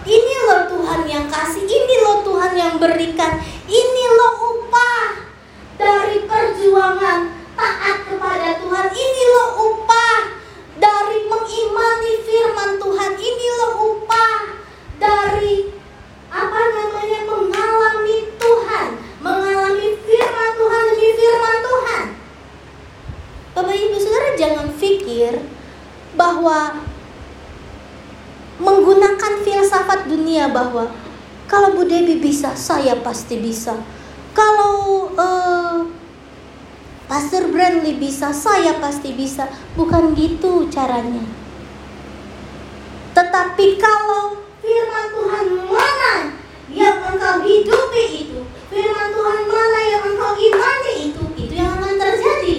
Ini 0.09 0.35
loh 0.47 0.63
Tuhan 0.71 1.01
yang 1.05 1.25
kasih 1.27 1.67
ini 1.67 1.95
loh 2.01 2.23
Tuhan 2.23 2.55
yang 2.55 2.73
berikan 2.79 3.37
ini 3.67 4.05
loh 4.15 4.33
upah 4.57 5.27
dari 5.75 6.23
perjuangan 6.23 7.35
taat 7.53 7.97
kepada 8.07 8.57
Tuhan. 8.63 8.87
Ini 8.89 9.23
loh 9.35 9.49
upah 9.69 10.19
dari 10.79 11.27
mengimani 11.27 12.13
firman 12.23 12.71
Tuhan. 12.79 13.11
Ini 13.19 13.47
loh 13.59 13.73
upah 13.93 14.39
dari 14.97 15.75
apa 16.31 16.61
namanya 16.73 17.21
mengalami 17.27 18.17
Tuhan 18.39 18.87
mengalami 19.19 19.87
firman 20.07 20.49
Tuhan 20.55 20.83
demi 20.95 21.09
firman 21.11 21.57
Tuhan. 21.59 22.03
Bapak 23.53 23.75
Ibu 23.75 23.97
Saudara 23.99 24.29
jangan 24.39 24.67
pikir 24.79 25.58
bahwa 26.17 26.85
menggunakan 28.59 29.33
filsafat 29.45 30.09
dunia 30.09 30.49
bahwa 30.49 30.89
kalau 31.49 31.73
Bu 31.73 31.89
Debi 31.89 32.21
bisa, 32.21 32.53
saya 32.53 32.93
pasti 33.01 33.41
bisa. 33.41 33.73
Kalau 34.37 35.09
uh, 35.17 35.81
Pastor 37.09 37.49
Brandley 37.49 37.97
bisa, 37.97 38.29
saya 38.29 38.77
pasti 38.77 39.17
bisa. 39.17 39.49
Bukan 39.73 40.13
gitu 40.13 40.69
caranya. 40.69 41.25
Tetapi 43.17 43.81
kalau 43.81 44.45
firman 44.61 45.05
Tuhan 45.09 45.59
hidupi 47.49 48.03
itu, 48.29 48.39
firman 48.69 49.09
Tuhan 49.09 49.41
mana 49.49 49.79
yang 49.89 50.03
engkau 50.13 50.33
imani 50.37 50.93
itu, 51.09 51.23
itu 51.33 51.53
yang 51.57 51.73
akan 51.81 51.95
terjadi. 51.97 52.55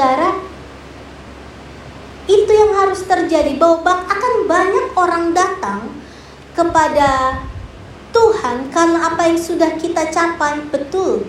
Saudara, 0.00 0.32
itu 2.24 2.48
yang 2.48 2.72
harus 2.72 3.04
terjadi 3.04 3.52
bahwa 3.60 4.00
akan 4.08 4.48
banyak 4.48 4.96
orang 4.96 5.36
datang 5.36 5.92
kepada 6.56 7.36
Tuhan 8.08 8.72
karena 8.72 8.96
apa 8.96 9.28
yang 9.28 9.36
sudah 9.36 9.76
kita 9.76 10.08
capai 10.08 10.64
betul. 10.72 11.28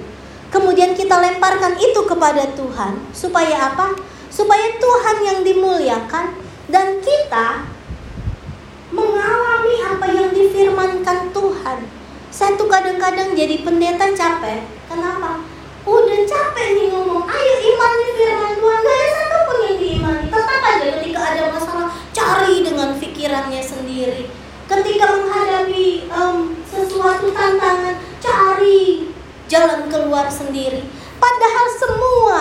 Kemudian 0.55 0.95
kita 0.95 1.19
lemparkan 1.19 1.83
itu 1.83 1.99
kepada 2.07 2.47
Tuhan 2.55 3.11
supaya 3.11 3.75
apa? 3.75 3.91
Supaya 4.31 4.79
Tuhan 4.79 5.17
yang 5.19 5.39
dimuliakan 5.43 6.31
dan 6.71 7.03
kita 7.03 7.67
mengalami 8.95 9.75
apa 9.83 10.07
yang 10.15 10.31
difirmankan 10.31 11.35
Tuhan. 11.35 11.91
Saya 12.31 12.55
tuh 12.55 12.71
kadang-kadang 12.71 13.35
jadi 13.35 13.67
pendeta 13.67 14.15
capek. 14.15 14.63
Kenapa? 14.87 15.43
Udah 15.81 16.19
capek 16.29 16.67
nih 16.77 16.87
ngomong, 16.93 17.25
ayo 17.25 17.53
imani 17.57 18.07
firman 18.13 18.53
Tuhan. 18.61 18.79
Gak 18.85 18.93
ada 18.93 19.07
satupun 19.09 19.57
yang 19.65 19.77
diimani. 19.81 20.25
Tetap 20.29 20.61
aja 20.61 20.85
ketika 21.01 21.19
ada 21.25 21.43
masalah, 21.49 21.89
cari 22.13 22.55
dengan 22.61 22.89
pikirannya 23.01 23.61
sendiri. 23.65 24.29
Ketika 24.69 25.05
menghadapi 25.09 26.07
um, 26.13 26.53
sesuatu 26.63 27.33
tantangan, 27.33 27.97
cari 28.21 29.09
jalan 29.49 29.89
keluar 29.89 30.29
sendiri. 30.29 30.85
Padahal 31.17 31.67
semua 31.75 32.39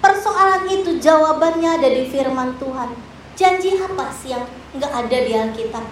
persoalan 0.00 0.64
itu 0.70 0.96
jawabannya 1.02 1.82
ada 1.82 1.88
di 1.90 2.06
firman 2.08 2.54
Tuhan. 2.62 2.94
Janji 3.34 3.74
apa 3.74 4.14
sih 4.14 4.30
yang 4.30 4.46
nggak 4.78 4.92
ada 4.94 5.18
di 5.26 5.32
Alkitab? 5.34 5.84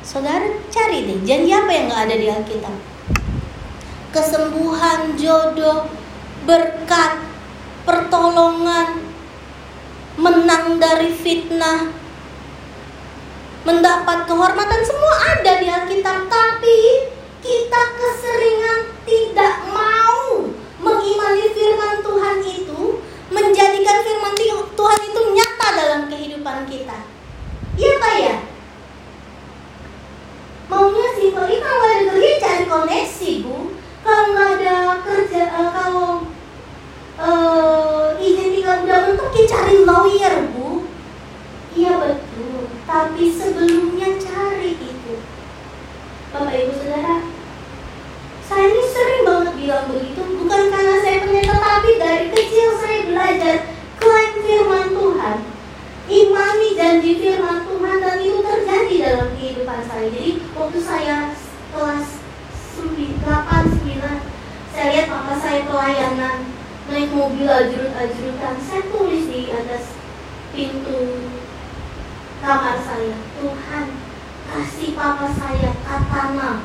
Saudara 0.00 0.48
cari 0.72 1.04
deh, 1.04 1.20
janji 1.28 1.52
apa 1.52 1.68
yang 1.68 1.92
nggak 1.92 2.02
ada 2.08 2.16
di 2.16 2.26
Alkitab? 2.32 2.87
Kesembuhan, 4.12 5.14
jodoh, 5.20 5.88
berkat, 6.48 7.20
pertolongan, 7.84 9.04
menang 10.16 10.80
dari 10.80 11.12
fitnah, 11.12 11.92
mendapat 13.68 14.24
kehormatan 14.24 14.82
semua 14.82 15.14
ada 15.36 15.52
di 15.60 15.68
Alkitab, 15.68 16.26
tapi 16.26 16.80
kita 17.44 17.82
keseringan 18.00 18.80
tidak 19.04 19.54
mau 19.68 20.48
mengimani 20.80 21.46
firman 21.52 22.00
Tuhan 22.00 22.38
itu, 22.44 23.04
menjadikan 23.28 23.98
firman 24.02 24.34
Tuhan 24.72 25.00
itu 25.04 25.20
nyata 25.36 25.68
dalam 25.76 26.02
kehidupan 26.08 26.64
kita. 26.64 26.98
Iya 27.78 27.92
Pak 28.00 28.14
ya? 28.18 28.36
Maunya 30.68 31.08
simpel, 31.16 31.48
kalau 31.48 31.84
ada 31.88 32.02
kerja 32.12 32.32
cari 32.42 32.64
koneksi 32.68 33.30
Bu 33.40 33.78
kalau 34.08 34.56
ada 34.56 35.04
kerja 35.04 35.42
kalau 35.52 36.24
uh, 37.20 38.16
izin 38.16 38.56
tinggal 38.56 38.88
udah 38.88 38.98
mentok 39.04 39.36
ya 39.36 39.44
cari 39.44 39.76
lawyer 39.84 40.34
bu 40.56 40.88
iya 41.76 41.92
betul 42.00 42.72
tapi 42.88 43.24
sebelumnya 43.28 44.16
cari 44.16 44.80
itu 44.80 45.14
bapak 46.32 46.56
ibu 46.56 46.72
saudara 46.72 47.16
saya 48.48 48.64
ini 48.72 48.82
sering 48.88 49.22
banget 49.28 49.52
bilang 49.60 49.84
begitu 49.92 50.20
bukan 50.24 50.62
karena 50.72 50.96
saya 51.04 51.16
pendeta 51.28 51.56
tapi 51.60 51.90
dari 52.00 52.26
kecil 52.32 52.68
saya 52.80 53.00
belajar 53.12 53.56
klaim 54.00 54.32
firman 54.40 54.88
Tuhan 54.96 55.38
imani 56.08 56.68
janji 56.72 57.12
firman 57.20 57.60
Tuhan 57.68 57.96
dan 58.00 58.16
itu 58.24 58.40
terjadi 58.40 58.94
dalam 59.04 59.28
kehidupan 59.36 59.80
saya 59.84 60.08
jadi 60.08 60.40
waktu 60.56 60.78
saya 60.80 61.16
kelas 61.76 62.18
8, 63.28 63.82
9 63.82 63.98
Saya 64.70 64.86
lihat 64.94 65.06
papa 65.10 65.34
saya 65.36 65.66
pelayanan 65.66 66.46
Naik 66.86 67.10
mobil 67.10 67.50
ajrut-ajrutan 67.50 68.54
Saya 68.62 68.82
tulis 68.88 69.26
di 69.26 69.50
atas 69.50 69.98
pintu 70.54 71.28
kamar 72.38 72.78
saya 72.80 73.18
Tuhan 73.36 73.86
kasih 74.48 74.90
papa 74.94 75.26
saya 75.34 75.70
katana 75.82 76.62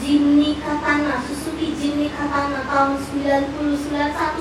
Jimny 0.00 0.56
Katana, 0.62 1.20
Suzuki 1.20 1.76
Jimny 1.76 2.08
Katana 2.08 2.62
tahun 2.68 2.96
1991 3.00 3.90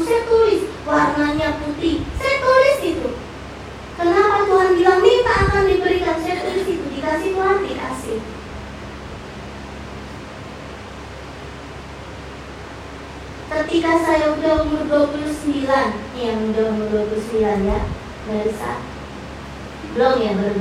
Saya 0.06 0.22
tulis 0.30 0.62
warnanya 0.86 1.58
putih 1.64 2.06
Saya 2.20 2.36
tulis 2.44 2.80
itu 2.84 3.10
Kenapa 4.00 4.48
Tuhan 4.48 4.72
bilang 4.78 5.00
minta 5.04 5.34
akan 5.36 5.64
diberikan 5.68 6.16
Saya 6.22 6.48
tulis 6.48 6.64
itu, 6.64 6.86
dikasih 6.96 7.36
Tuhan 7.36 7.58
dikasih 7.66 8.20
ketika 13.50 13.98
saya 14.06 14.38
udah 14.38 14.62
umur 14.62 15.10
29 15.10 15.66
yang 16.16 16.38
udah 16.54 16.66
umur 16.70 17.06
29 17.12 17.66
ya 17.66 17.82
Melisa 18.30 18.78
belum 19.98 20.16
ya 20.22 20.32
baru 20.38 20.58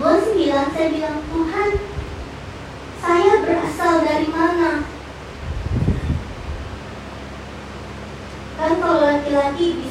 29 0.00 0.74
saya 0.74 0.86
bilang 0.94 1.18
Tuhan 1.28 1.70
saya 3.02 3.32
berasal 3.42 3.94
dari 4.06 4.28
mana 4.30 4.86
kan 8.56 8.72
kalau 8.80 9.02
laki-laki 9.02 9.82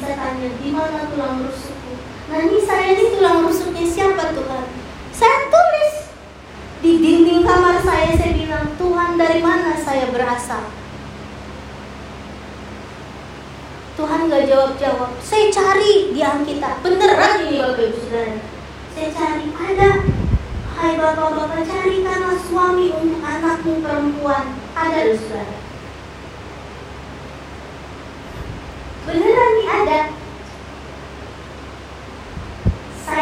tanya 0.46 0.62
di 0.62 0.70
mana 0.70 0.98
tulang 1.10 1.42
rusukku 1.42 1.92
nah 2.30 2.38
ini 2.38 2.58
saya 2.62 2.86
ini 2.94 3.04
tulang 3.18 3.42
rusuknya 3.42 3.82
siapa 3.82 4.30
Tuhan 4.30 4.64
saya 5.10 5.38
tulis 5.50 5.94
di 6.86 6.92
dinding 7.02 7.42
kamar 7.42 7.82
saya 7.82 8.14
saya 8.14 8.36
bilang, 8.36 8.76
Tuhan 8.76 9.16
dari 9.16 9.40
mana 9.40 9.74
saya 9.80 10.12
berasal? 10.12 10.70
Tuhan 13.96 14.28
gak 14.28 14.44
jawab-jawab. 14.44 15.16
Saya 15.24 15.48
cari 15.48 16.12
di 16.12 16.20
Alkitab. 16.20 16.84
Beneran 16.84 17.48
ini 17.48 17.64
Bapak 17.64 17.80
Ibu 17.80 17.96
Saudara. 17.96 18.38
Saya 18.92 19.08
cari 19.08 19.48
ada. 19.56 19.90
Hai 20.76 21.00
Bapak-bapak 21.00 21.64
carikanlah 21.64 22.36
suami 22.44 22.92
untuk 22.92 23.24
anakmu 23.24 23.80
perempuan. 23.80 24.52
Ada 24.76 25.16
Saudara. 25.16 25.56
Beneran 29.08 29.50
nih 29.56 29.68
ada. 29.72 30.00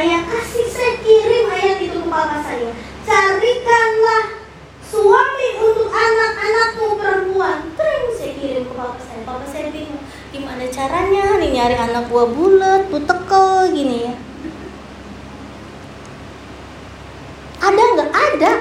Saya 0.05 0.21
kasih, 0.21 0.69
saya 0.69 0.95
kirim 1.01 1.49
ayat 1.49 1.81
itu 1.81 1.97
ke 1.97 2.09
papa 2.13 2.37
saya 2.45 2.77
carikanlah 3.09 4.37
suami 4.85 5.49
untuk 5.57 5.89
anak-anakmu 5.89 7.01
perempuan. 7.01 7.73
Terus 7.73 8.13
saya 8.21 8.37
kirim 8.37 8.69
ke 8.69 8.75
papa 8.77 9.01
saya. 9.01 9.25
Papa 9.25 9.49
saya 9.49 9.73
bingung, 9.73 10.05
gimana 10.29 10.69
caranya 10.69 11.41
nih 11.41 11.57
nyari 11.57 11.77
anak 11.89 12.13
buah 12.13 12.29
bulat, 12.37 12.93
tekel 12.93 13.73
gini 13.73 13.97
ya. 14.05 14.15
Ada 17.65 17.83
nggak? 17.97 18.11
Ada. 18.13 18.53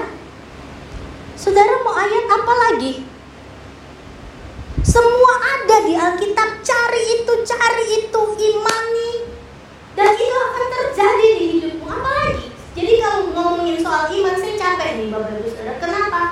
Saudara 1.36 1.76
mau 1.84 1.92
ayat 1.92 2.24
apa 2.24 2.52
lagi? 2.56 3.04
Semua 4.80 5.32
ada 5.60 5.76
di 5.84 5.92
Alkitab. 5.92 6.64
Cari 6.64 7.20
itu, 7.20 7.32
cari 7.44 7.84
itu, 8.00 8.22
imani. 8.32 9.04
Dan 9.94 10.10
itu 10.18 10.34
akan 10.34 10.66
terjadi 10.74 11.28
di 11.38 11.46
hidupmu. 11.54 11.86
Apa 11.86 12.10
lagi? 12.10 12.50
Jadi 12.74 12.92
kalau 12.98 13.30
ngomongin 13.30 13.78
soal 13.78 14.10
iman 14.10 14.34
saya 14.34 14.54
capek 14.58 14.90
nih 14.98 15.06
Bapak 15.14 15.38
Ibu 15.38 15.48
Saudara. 15.54 15.78
Kenapa? 15.78 16.22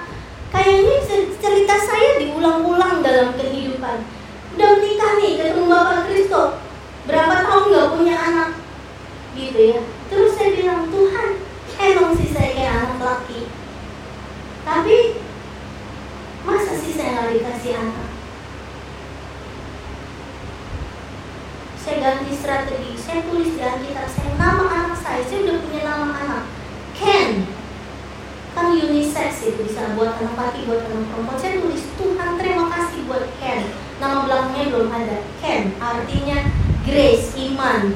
Kayaknya 0.51 0.99
cerita 1.39 1.77
saya 1.79 2.19
diulang-ulang 2.19 3.07
dalam 3.07 3.39
kehidupan. 3.39 4.03
Udah 4.59 4.69
menikah 4.83 5.13
Bapak 5.73 6.01
Kristo. 6.09 6.43
Berapa 7.09 7.35
tahun 7.41 7.65
nggak 7.73 7.91
punya 7.97 8.17
anak? 8.21 8.51
Gitu 9.33 9.61
ya. 9.73 9.81
Terus 10.13 10.37
saya 10.37 10.53
bilang, 10.53 10.93
Tuhan, 10.93 11.29
emang 11.81 12.13
sih 12.13 12.29
saya 12.29 12.53
kayak 12.53 12.77
anak 12.85 12.99
laki. 13.01 13.41
Tapi 14.63 14.97
masa 16.45 16.73
sih 16.77 16.93
saya 16.93 17.09
nggak 17.17 17.33
dikasih 17.41 17.73
anak? 17.81 18.13
saya 21.83 21.99
ganti 21.99 22.31
strategi 22.31 22.95
saya 22.95 23.27
tulis 23.27 23.59
di 23.59 23.61
Alkitab 23.61 24.07
saya 24.07 24.39
nama 24.39 24.65
anak 24.71 24.97
saya 25.03 25.19
saya 25.27 25.43
udah 25.43 25.59
punya 25.67 25.81
nama 25.83 26.15
anak 26.15 26.43
Ken 26.95 27.43
kan 28.55 28.71
unisex 28.71 29.51
itu 29.51 29.67
bisa 29.67 29.91
buat 29.99 30.15
anak 30.15 30.39
laki 30.39 30.63
buat 30.71 30.79
anak 30.87 31.11
perempuan 31.11 31.39
saya 31.43 31.59
tulis 31.59 31.83
Tuhan 31.99 32.39
terima 32.39 32.71
kasih 32.71 33.03
buat 33.11 33.27
Ken 33.43 33.75
nama 34.03 34.27
belakangnya 34.27 34.67
belum 34.75 34.91
ada. 34.91 35.19
Ken 35.39 35.79
artinya 35.79 36.51
grace 36.83 37.39
iman 37.39 37.95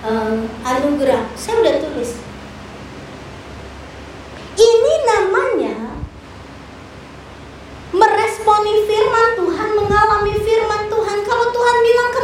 um, 0.00 0.48
anugerah. 0.64 1.28
Saya 1.36 1.60
udah 1.60 1.74
tulis. 1.84 2.24
Ini 4.56 4.94
namanya 5.04 6.00
meresponi 7.92 8.74
firman 8.88 9.28
Tuhan, 9.36 9.70
mengalami 9.76 10.34
firman 10.40 10.82
Tuhan. 10.88 11.18
Kalau 11.28 11.46
Tuhan 11.52 11.76
bilang 11.84 12.10
kemuliaan 12.10 12.23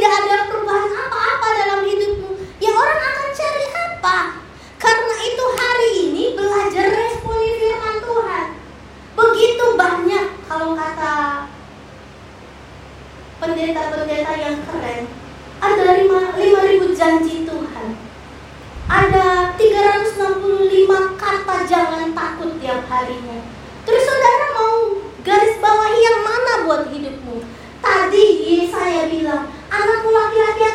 tidak 0.00 0.16
ada 0.16 0.48
perubahan 0.48 0.96
apa-apa 0.96 1.48
dalam 1.60 1.80
hidupmu, 1.84 2.32
ya 2.56 2.72
orang 2.72 3.00
akan 3.04 3.28
cari 3.36 3.64
apa? 3.68 4.18
Karena 4.80 5.16
itu 5.28 5.44
hari 5.60 5.90
ini 6.08 6.24
belajar 6.32 6.88
responi 6.88 7.60
firman 7.60 8.00
Tuhan. 8.00 8.44
Begitu 9.12 9.66
banyak 9.76 10.26
kalau 10.48 10.72
kata 10.72 11.44
pendeta-pendeta 13.44 14.32
yang 14.40 14.64
keren. 14.64 15.04
Ada 15.60 15.84
5.000 16.00 16.96
janji 16.96 17.44
Tuhan. 17.44 17.88
Ada 18.88 19.52
365 19.60 21.20
kata 21.20 21.56
jangan 21.68 22.16
takut 22.16 22.56
tiap 22.56 22.88
harinya. 22.88 23.44
Terus 23.84 24.08
saudara 24.08 24.46
mau 24.56 24.96
garis 25.20 25.60
bawahi 25.60 26.00
yang 26.00 26.20
mana 26.24 26.52
buat 26.64 26.88
hidup? 26.88 26.99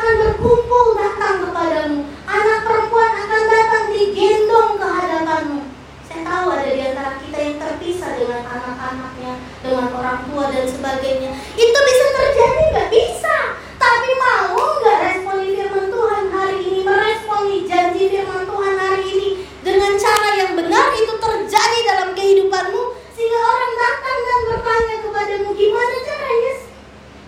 Akan 0.06 0.22
berkumpul 0.22 0.94
datang 0.94 1.50
kepadamu. 1.50 2.06
Anak 2.30 2.60
perempuan 2.62 3.12
akan 3.26 3.44
datang 3.50 3.86
digendong 3.90 4.78
ke 4.78 4.86
hadapanmu. 4.86 5.62
Saya 6.06 6.22
tahu 6.22 6.46
ada 6.54 6.70
di 6.70 6.82
antara 6.86 7.18
kita 7.18 7.38
yang 7.42 7.58
terpisah 7.58 8.14
dengan 8.14 8.46
anak-anaknya, 8.46 9.34
dengan 9.66 9.90
orang 9.98 10.30
tua 10.30 10.54
dan 10.54 10.70
sebagainya. 10.70 11.34
Itu 11.58 11.78
bisa 11.90 12.06
terjadi 12.14 12.62
nggak? 12.70 12.90
Bisa. 12.94 13.38
Tapi 13.82 14.10
mau 14.22 14.78
nggak 14.78 15.00
responi 15.10 15.58
firman 15.58 15.90
Tuhan 15.90 16.24
hari 16.30 16.58
ini, 16.62 16.80
meresponi 16.86 17.58
janji 17.66 18.04
firman 18.06 18.46
Tuhan 18.46 18.76
hari 18.78 19.06
ini 19.10 19.30
dengan 19.66 19.98
cara 19.98 20.30
yang 20.38 20.54
benar 20.54 20.94
itu 20.94 21.14
terjadi 21.18 21.80
dalam 21.82 22.14
kehidupanmu 22.14 22.84
sehingga 23.18 23.42
orang 23.42 23.74
datang 23.74 24.20
dan 24.22 24.42
bertanya 24.54 24.96
kepadamu 25.02 25.50
gimana 25.58 25.98
caranya 26.06 26.54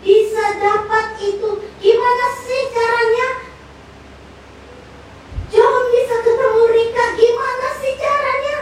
bisa 0.07 0.45
dapat 0.61 1.19
itu 1.19 1.49
gimana 1.83 2.25
sih 2.39 2.61
caranya 2.71 3.27
John 5.51 5.83
bisa 5.91 6.15
ketemu 6.23 6.63
Rika 6.71 7.05
gimana 7.19 7.67
sih 7.75 7.93
caranya 7.99 8.57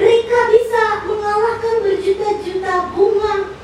Rika 0.00 0.40
bisa 0.54 0.82
mengalahkan 1.04 1.76
berjuta-juta 1.84 2.74
bunga 2.96 3.56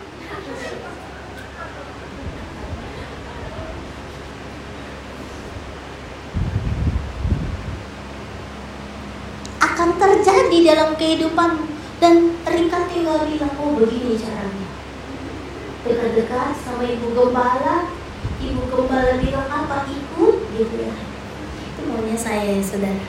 akan 9.82 9.98
terjadi 9.98 10.58
dalam 10.62 10.94
kehidupan 10.94 11.66
dan 11.98 12.38
Rika 12.46 12.86
tinggal 12.86 13.26
bilang 13.26 13.50
oh 13.58 13.74
begini 13.82 14.14
caranya. 14.14 14.70
Dekat-dekat 15.82 16.54
sama 16.62 16.86
ibu 16.86 17.10
gembala 17.10 17.90
ibu 18.38 18.62
gembala 18.70 19.18
bilang 19.18 19.50
apa 19.50 19.90
ikut 19.90 20.36
gitu 20.54 20.74
ya. 20.86 20.94
Itu 21.74 21.80
maunya 21.90 22.14
saya 22.14 22.46
ya 22.46 22.62
saudara. 22.62 23.02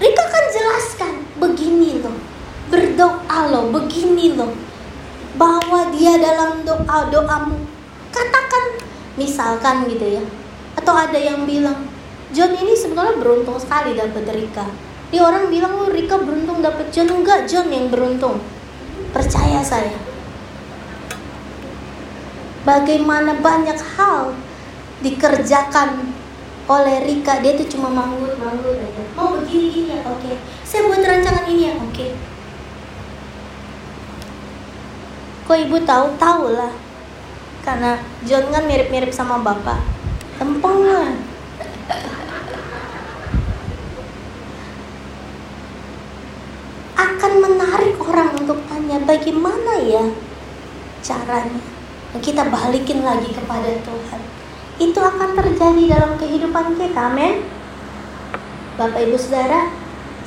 Rika 0.00 0.24
kan 0.32 0.44
jelaskan 0.48 1.12
begini 1.36 2.00
loh. 2.00 2.16
Berdoa 2.72 3.38
loh 3.52 3.68
begini 3.68 4.32
loh. 4.32 4.56
Bahwa 5.36 5.92
dia 5.92 6.16
dalam 6.16 6.64
doa 6.64 7.12
doamu. 7.12 7.68
Katakan 8.08 8.80
misalkan 9.20 9.84
gitu 9.92 10.08
ya. 10.08 10.24
Atau 10.72 10.96
ada 10.96 11.20
yang 11.20 11.44
bilang 11.44 11.84
John 12.32 12.56
ini 12.56 12.72
sebenarnya 12.72 13.20
beruntung 13.20 13.60
sekali 13.60 13.92
dapat 13.92 14.24
Rika 14.24 14.87
dia 15.08 15.24
orang 15.24 15.48
bilang 15.48 15.72
lu 15.72 15.88
oh, 15.88 15.90
Rika 15.92 16.20
beruntung 16.20 16.60
dapet 16.60 16.92
John 16.92 17.08
enggak 17.08 17.48
John 17.48 17.72
yang 17.72 17.88
beruntung. 17.88 18.44
Percaya 19.12 19.64
saya. 19.64 19.96
Bagaimana 22.68 23.40
banyak 23.40 23.80
hal 23.96 24.36
dikerjakan 25.00 26.12
oleh 26.68 26.96
Rika 27.00 27.40
dia 27.40 27.56
tuh 27.56 27.64
cuma 27.64 27.88
manggut 27.88 28.36
manggut 28.36 28.76
aja 28.76 29.02
mau 29.16 29.32
begini 29.40 29.72
gini 29.72 29.88
ya 29.96 30.04
oke 30.04 30.20
okay. 30.20 30.36
saya 30.68 30.84
buat 30.84 31.00
rancangan 31.00 31.48
ini 31.48 31.72
ya 31.72 31.74
oke 31.80 31.88
okay. 31.96 32.12
kok 35.48 35.58
ibu 35.64 35.80
tahu 35.88 36.06
tahu 36.20 36.52
lah 36.52 36.72
karena 37.64 37.96
John 38.28 38.52
kan 38.52 38.68
mirip-mirip 38.68 39.08
sama 39.08 39.40
bapak 39.40 39.80
tempeng 40.36 40.84
lah 40.84 41.08
akan 46.98 47.32
menarik 47.38 47.94
orang 48.02 48.34
untuk 48.34 48.58
tanya 48.66 48.98
bagaimana 49.06 49.78
ya 49.86 50.02
caranya. 50.98 51.62
Kita 52.18 52.50
balikin 52.50 53.06
lagi 53.06 53.30
kepada 53.30 53.70
Tuhan. 53.86 54.20
Itu 54.82 54.98
akan 54.98 55.38
terjadi 55.38 55.82
dalam 55.94 56.18
kehidupan 56.18 56.74
kita, 56.74 57.14
amin. 57.14 57.46
Bapak 58.74 59.06
Ibu 59.06 59.14
Saudara, 59.14 59.70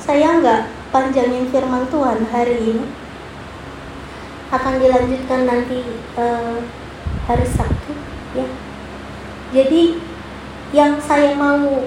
saya 0.00 0.40
nggak 0.40 0.92
panjangin 0.92 1.52
firman 1.52 1.84
Tuhan 1.92 2.24
hari 2.32 2.56
ini. 2.56 2.86
Akan 4.52 4.80
dilanjutkan 4.80 5.48
nanti 5.48 5.80
uh, 6.16 6.60
hari 7.28 7.44
Sabtu, 7.48 7.92
ya. 8.36 8.48
Jadi 9.52 10.00
yang 10.72 10.96
saya 11.00 11.36
mau 11.36 11.84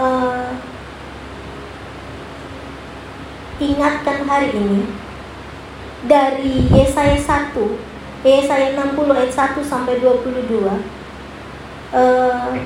uh, 0.00 0.48
ingatkan 3.60 4.24
hari 4.24 4.56
ini 4.56 4.88
dari 6.08 6.64
Yesaya 6.72 7.20
1 7.20 7.52
Yesaya 8.24 8.72
60 8.72 8.96
ayat 9.12 9.32
1 9.36 9.60
sampai 9.60 10.00
22 10.00 10.64
uh, 11.92 12.56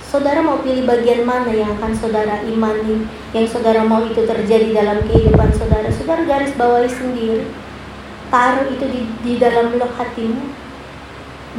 Saudara 0.00 0.40
mau 0.40 0.64
pilih 0.64 0.88
bagian 0.88 1.28
mana 1.28 1.52
yang 1.52 1.76
akan 1.76 1.92
saudara 1.92 2.40
imani 2.48 3.04
Yang 3.36 3.58
saudara 3.58 3.84
mau 3.84 4.00
itu 4.08 4.24
terjadi 4.24 4.72
dalam 4.72 5.04
kehidupan 5.04 5.52
saudara? 5.52 5.92
Saudara 5.92 6.24
garis 6.24 6.56
bawahi 6.56 6.88
sendiri 6.88 7.44
Taruh 8.32 8.72
itu 8.72 8.86
di, 8.88 9.00
di 9.20 9.32
dalam 9.36 9.76
lok 9.76 9.92
hatimu 10.00 10.48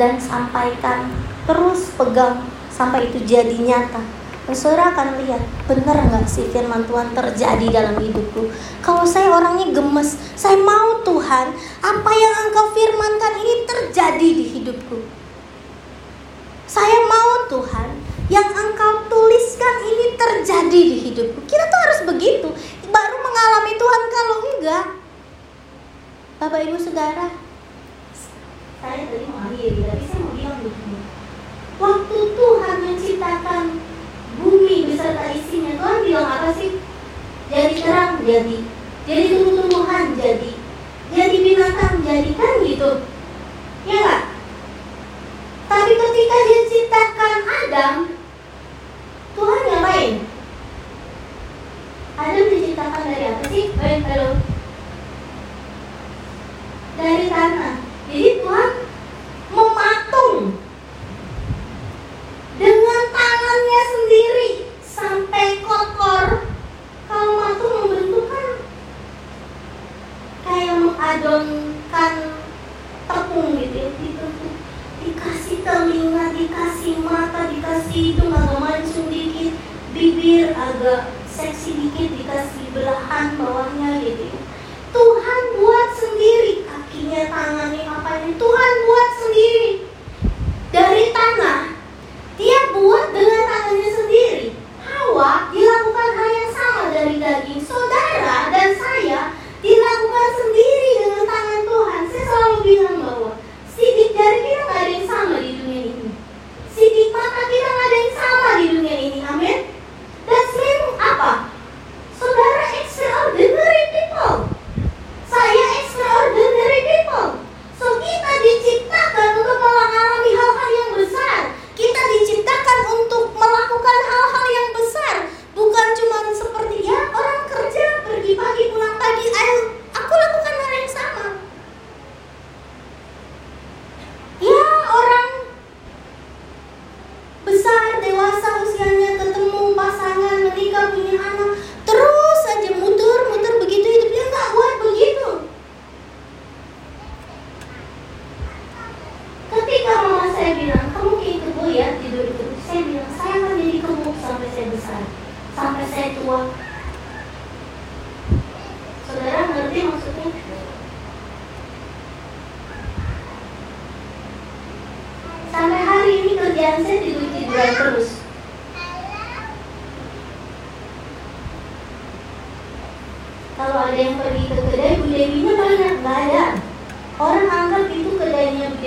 Dan 0.01 0.17
sampaikan 0.17 1.13
Terus 1.45 1.93
pegang 1.93 2.49
Sampai 2.73 3.13
itu 3.13 3.21
jadi 3.21 3.53
nyata 3.53 4.16
saudara 4.55 4.95
akan 4.95 5.19
lihat 5.27 5.43
benar 5.67 6.07
nggak 6.07 6.23
sih 6.23 6.47
firman 6.47 6.87
Tuhan 6.87 7.11
terjadi 7.11 7.67
dalam 7.67 7.99
hidupku. 7.99 8.47
Kalau 8.79 9.03
saya 9.03 9.27
orangnya 9.27 9.75
gemes, 9.75 10.15
saya 10.39 10.55
mau 10.55 11.03
Tuhan 11.03 11.51
apa 11.83 12.11
yang 12.15 12.33
Engkau 12.47 12.71
firmankan 12.71 13.33
ini 13.43 13.53
terjadi 13.67 14.29
di 14.39 14.45
hidupku. 14.55 15.03
Saya 16.63 16.99
mau 17.11 17.43
Tuhan 17.51 17.99
yang 18.31 18.47
Engkau 18.47 19.11
tuliskan 19.11 19.75
ini 19.83 20.15
terjadi 20.15 20.79
di 20.79 20.97
hidupku. 21.11 21.43
Kita 21.43 21.67
tuh 21.67 21.79
harus 21.83 21.99
begitu, 22.07 22.47
baru 22.87 23.15
mengalami 23.19 23.75
Tuhan 23.75 24.01
kalau 24.07 24.35
enggak. 24.47 24.85
Bapak 26.39 26.59
Ibu 26.63 26.77
Saudara, 26.79 27.27
saya 28.79 29.03
tadi 29.11 29.27
mau 29.27 29.43
akhiri, 29.51 29.83
tapi 29.83 30.05
saya 30.07 30.19
mau 30.23 30.31
bilang 30.31 30.59
begini. 30.63 30.99
Waktu 31.77 32.17
Tuhan 32.37 32.77
menciptakan 32.85 33.63
beserta 35.07 35.31
isinya. 35.31 35.71
Tuhan 35.79 35.97
bilang 36.03 36.27
apa 36.27 36.49
sih? 36.51 36.71
Jadi 37.47 37.73
terang 37.79 38.19
jadi. 38.27 38.57
Jadi 39.07 39.23
tumbuh-tumbuhan 39.31 40.05
jadi. 40.19 40.51
Jadi 41.15 41.35
binatang 41.39 42.03
jadi. 42.03 42.29
Kan 42.35 42.53
gitu. 42.67 42.91
Ya 43.87 44.27
tapi 45.67 45.93
ketika 45.99 46.37
dia 46.47 46.61
ciptakan 46.67 47.33
Adam 47.43 47.93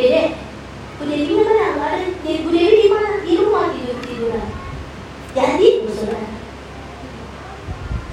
Dede. 0.00 0.32
Bu 0.96 1.04
Dewinya 1.04 1.44
mana? 1.44 1.66
Nggak 1.76 1.90
ada. 1.92 2.08
Bu 2.40 2.48
Dewi 2.48 2.74
di 2.80 2.88
mana? 2.88 3.20
Di 3.20 3.32
rumah 3.36 3.68
tidur 3.68 4.00
tiduran. 4.00 4.48
Jadi, 5.36 5.68
Saudara, 5.92 6.32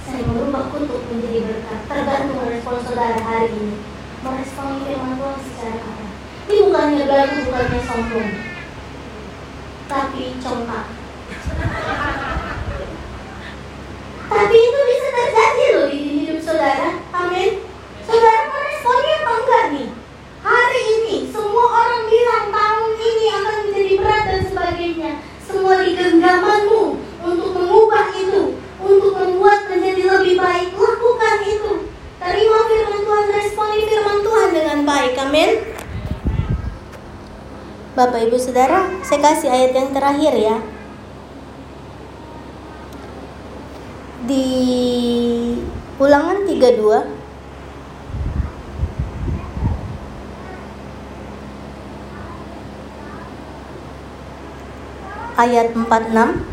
saya 0.04 0.22
merubah 0.28 0.68
kutub 0.68 1.02
menjadi 1.08 1.40
berkat. 1.48 1.80
Tergantung 1.88 2.44
respon 2.44 2.76
saudara 2.84 3.20
hari 3.24 3.56
ini. 3.56 3.76
Merespon 4.18 4.84
firman 4.84 5.16
Tuhan 5.16 5.40
secara 5.40 5.78
apa? 5.80 6.06
Ini 6.48 6.64
bukannya 6.68 7.04
gaduh, 7.06 7.40
bukannya 7.48 7.80
sombong, 7.86 8.32
tapi 9.88 10.24
congkak. 10.40 10.86
Tapi 14.28 14.56
itu 14.56 14.80
bisa 14.90 15.08
terjadi 15.12 15.66
loh 15.76 15.86
di 15.92 16.00
hidup 16.24 16.40
saudara. 16.44 17.04
Amin. 17.14 17.62
Saudara 18.04 18.42
meresponnya 18.48 19.16
apa 19.22 19.32
enggak 19.38 19.66
nih? 19.76 19.90
Hari 20.40 20.82
ini 20.82 21.16
semua 21.30 21.66
orang 21.68 22.08
bilang 22.08 22.46
tahun 22.48 22.92
ini 22.96 23.26
akan 23.28 23.56
menjadi 23.68 23.94
berat 24.00 24.24
dan 24.24 24.42
sebagainya. 24.48 25.12
Semua 25.44 25.84
di 25.84 25.92
genggamanmu 26.00 26.84
untuk 27.22 27.50
mengubah 27.54 28.16
itu, 28.16 28.56
untuk 28.80 29.14
membuat 29.14 29.68
menjadi 29.68 30.04
lebih 30.16 30.36
baik. 30.40 30.72
Lakukan 30.74 31.38
itu. 31.44 31.72
Terima 32.18 32.60
firman 32.66 33.02
Tuhan, 33.06 33.26
responi 33.30 33.80
firman 33.88 34.20
Tuhan 34.26 34.50
dengan 35.08 35.32
baik. 35.32 35.32
Amin. 35.32 35.52
Bapak 37.96 38.30
Ibu 38.30 38.38
Saudara, 38.38 38.94
saya 39.02 39.20
kasih 39.24 39.50
ayat 39.50 39.72
yang 39.74 39.90
terakhir 39.90 40.34
ya. 40.38 40.58
Di 44.28 44.46
Ulangan 45.98 46.46
32 46.46 47.10
ayat 55.42 55.74
46 55.74 56.46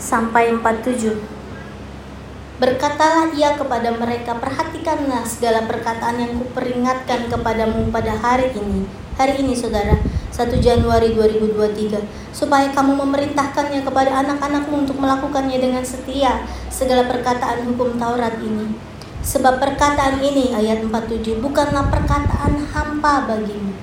sampai 0.00 0.56
47. 0.56 1.41
Berkatalah 2.62 3.34
ia 3.34 3.58
kepada 3.58 3.90
mereka, 3.90 4.38
perhatikanlah 4.38 5.26
segala 5.26 5.66
perkataan 5.66 6.14
yang 6.22 6.38
kuperingatkan 6.38 7.26
kepadamu 7.26 7.90
pada 7.90 8.14
hari 8.14 8.54
ini. 8.54 8.86
Hari 9.18 9.42
ini 9.42 9.50
saudara, 9.50 9.98
1 10.30 10.62
Januari 10.62 11.10
2023, 11.10 11.98
supaya 12.30 12.70
kamu 12.70 13.02
memerintahkannya 13.02 13.82
kepada 13.82 14.14
anak-anakmu 14.22 14.86
untuk 14.86 14.94
melakukannya 14.94 15.58
dengan 15.58 15.82
setia 15.82 16.46
segala 16.70 17.10
perkataan 17.10 17.66
hukum 17.66 17.98
Taurat 17.98 18.38
ini. 18.38 18.78
Sebab 19.26 19.58
perkataan 19.58 20.22
ini, 20.22 20.54
ayat 20.54 20.86
47, 20.86 21.42
bukanlah 21.42 21.90
perkataan 21.90 22.62
hampa 22.70 23.26
bagimu. 23.26 23.74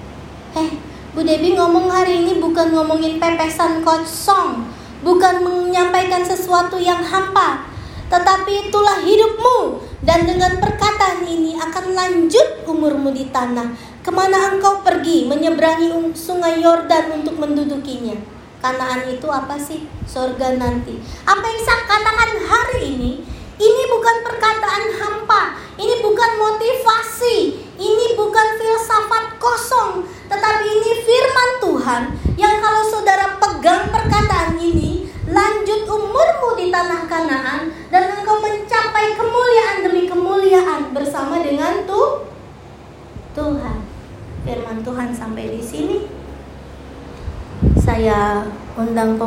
Eh, 0.55 0.79
Bu 1.11 1.27
Debi 1.27 1.51
ngomong 1.51 1.91
hari 1.91 2.23
ini 2.23 2.39
bukan 2.39 2.71
ngomongin 2.71 3.19
pepesan 3.19 3.83
kosong, 3.83 4.71
bukan 5.03 5.43
menyampaikan 5.43 6.23
sesuatu 6.23 6.79
yang 6.79 7.03
hampa, 7.03 7.68
tetapi 8.09 8.67
itulah 8.67 8.99
hidupmu. 9.05 9.85
Dan 10.01 10.25
dengan 10.25 10.57
perkataan 10.57 11.21
ini 11.29 11.53
akan 11.61 11.93
lanjut 11.93 12.65
umurmu 12.65 13.13
di 13.13 13.29
tanah. 13.29 13.77
Ke 14.01 14.09
mana 14.09 14.49
engkau 14.49 14.81
pergi 14.81 15.29
menyeberangi 15.29 15.93
um, 15.93 16.09
sungai 16.17 16.57
Yordan 16.59 17.21
untuk 17.21 17.37
mendudukinya. 17.37 18.17
Kanaan 18.59 19.07
itu 19.07 19.29
apa 19.29 19.55
sih? 19.55 19.85
Sorga 20.03 20.57
nanti. 20.57 20.97
Apa 21.23 21.45
yang 21.45 21.61
saya 21.61 21.85
katakan 21.85 22.31
hari 22.43 22.79
ini? 22.97 23.11
Ini 23.59 23.83
bukan 23.91 24.15
perkataan 24.25 24.83
hampa. 24.97 25.43
Ini 25.77 26.01
bukan 26.01 26.31
motivasi. 26.41 27.37
Ini 27.79 28.05
bukan 28.17 28.47
filsafat 28.59 29.37
kosong. 29.39 30.03
Tetapi 30.27 30.65
ini 30.65 30.91
firman 31.05 31.49
Tuhan 31.63 32.01
yang 32.39 32.59
kalau 32.63 32.83
saudara 32.87 33.35
pegang 33.35 33.91
perkataan 33.91 34.55
ini, 34.59 34.98
lanjut 35.29 35.85
umurmu 35.85 36.57
di 36.57 36.73
tanah 36.73 37.05
Kanaan 37.05 37.69
dan 37.93 38.03
engkau 38.17 38.41
mencapai 38.41 39.13
kemuliaan 39.13 39.77
demi 39.85 40.03
kemuliaan 40.09 40.89
bersama 40.91 41.39
dengan 41.41 41.85
tuh 41.85 42.25
Tuhan. 43.37 43.77
Firman 44.43 44.81
Tuhan 44.81 45.09
sampai 45.13 45.53
di 45.53 45.61
sini. 45.61 45.97
Saya 47.77 48.45
undang 48.73 49.17